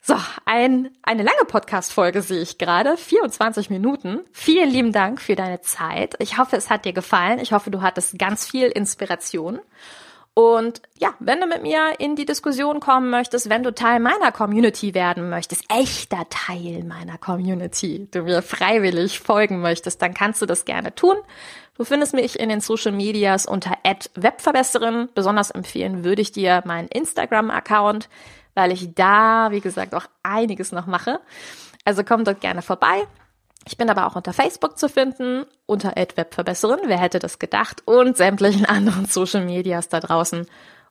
so, 0.03 0.17
ein, 0.45 0.91
eine 1.03 1.23
lange 1.23 1.45
Podcast-Folge 1.47 2.23
sehe 2.23 2.41
ich 2.41 2.59
gerade, 2.59 2.97
24 2.97 3.71
Minuten. 3.71 4.21
Vielen 4.33 4.71
lieben 4.71 4.93
Dank 4.93 5.21
für 5.21 5.37
deine 5.37 5.61
Zeit. 5.61 6.17
Ich 6.19 6.39
hoffe, 6.39 6.57
es 6.57 6.71
hat 6.71 6.85
dir 6.85 6.93
gefallen. 6.93 7.39
Ich 7.39 7.53
hoffe, 7.53 7.71
du 7.71 7.83
hattest 7.83 8.19
ganz 8.19 8.47
viel 8.47 8.69
Inspiration. 8.69 9.61
Und 10.33 10.81
ja, 10.99 11.13
wenn 11.19 11.41
du 11.41 11.47
mit 11.47 11.63
mir 11.63 11.99
in 11.99 12.17
die 12.17 12.25
Diskussion 12.25 12.81
kommen 12.81 13.11
möchtest, 13.11 13.51
wenn 13.51 13.63
du 13.63 13.75
Teil 13.75 14.01
meiner 14.01 14.33
Community 14.33 14.95
werden 14.95 15.29
möchtest, 15.29 15.65
echter 15.69 16.27
Teil 16.31 16.83
meiner 16.85 17.19
Community, 17.19 18.09
du 18.11 18.23
mir 18.23 18.41
freiwillig 18.41 19.21
folgen 19.21 19.61
möchtest, 19.61 20.01
dann 20.01 20.15
kannst 20.15 20.41
du 20.41 20.47
das 20.47 20.65
gerne 20.65 20.95
tun. 20.95 21.17
Du 21.81 21.87
findest 21.87 22.12
mich 22.12 22.38
in 22.38 22.51
den 22.51 22.61
Social 22.61 22.93
Medias 22.93 23.47
unter 23.47 23.79
@webverbesserin. 24.14 25.09
Besonders 25.14 25.51
empfehlen 25.51 26.05
würde 26.05 26.21
ich 26.21 26.31
dir 26.31 26.62
meinen 26.66 26.88
Instagram-Account, 26.88 28.11
weil 28.55 28.71
ich 28.71 28.95
da, 28.95 29.49
wie 29.51 29.62
gesagt, 29.62 29.95
auch 29.95 30.05
einiges 30.23 30.73
noch 30.73 30.85
mache. 30.85 31.21
Also 31.87 32.05
komm 32.05 32.25
dort 32.25 32.43
gerne 32.43 32.61
vorbei. 32.61 33.07
Ich 33.66 33.79
bin 33.79 33.88
aber 33.88 34.07
auch 34.07 34.14
unter 34.14 34.35
Facebook 34.35 34.77
zu 34.77 34.90
finden, 34.90 35.47
unter 35.64 35.95
Webverbesserin, 35.97 36.81
wer 36.85 36.99
hätte 36.99 37.19
das 37.19 37.38
gedacht, 37.38 37.81
und 37.87 38.14
sämtlichen 38.14 38.66
anderen 38.66 39.07
Social 39.07 39.47
Medias 39.47 39.88
da 39.88 40.01
draußen. 40.01 40.47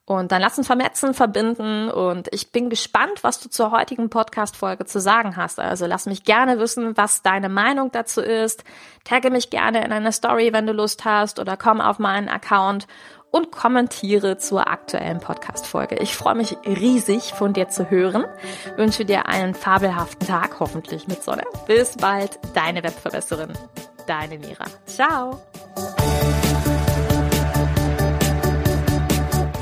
Und 0.10 0.32
dann 0.32 0.42
lass 0.42 0.58
uns 0.58 0.66
vermetzen, 0.66 1.14
verbinden 1.14 1.88
und 1.88 2.30
ich 2.34 2.52
bin 2.52 2.72
gespannt, 2.72 3.24
was 3.24 3.40
du 3.42 3.48
zur 3.48 3.70
heutigen 3.70 4.10
Podcast-Folge 4.10 4.86
zu 4.86 5.00
sagen 5.00 5.36
hast. 5.36 5.60
Also 5.60 5.86
lass 5.86 6.08
mich 6.08 6.24
gerne 6.24 6.58
wissen, 6.58 6.98
was 6.98 7.22
deine 7.22 7.48
Meinung 7.48 7.92
dazu 7.92 8.20
ist. 8.20 8.64
Tagge 9.04 9.30
mich 9.30 9.52
gerne 9.52 9.86
in 9.86 9.92
einer 9.92 10.12
Story, 10.12 10.52
wenn 10.52 10.66
du 10.66 10.74
Lust 10.74 11.06
hast 11.06 11.38
oder 11.38 11.58
komm 11.58 11.80
auf 11.80 12.00
meinen 12.00 12.28
Account 12.28 12.88
und 13.30 13.52
kommentiere 13.52 14.40
zur 14.40 14.68
aktuellen 14.68 15.20
Podcast-Folge. 15.20 15.98
Ich 16.00 16.16
freue 16.16 16.34
mich 16.34 16.58
riesig, 16.66 17.34
von 17.34 17.54
dir 17.54 17.70
zu 17.70 17.92
hören. 17.92 18.26
Wünsche 18.78 19.06
dir 19.06 19.28
einen 19.28 19.54
fabelhaften 19.54 20.26
Tag, 20.26 20.60
hoffentlich 20.60 21.08
mit 21.08 21.22
Sonne. 21.22 21.44
Bis 21.68 21.98
bald, 21.98 22.40
deine 22.56 22.82
Webverbesserin, 22.82 23.54
deine 24.08 24.40
Mira. 24.40 24.66
Ciao. 24.88 25.40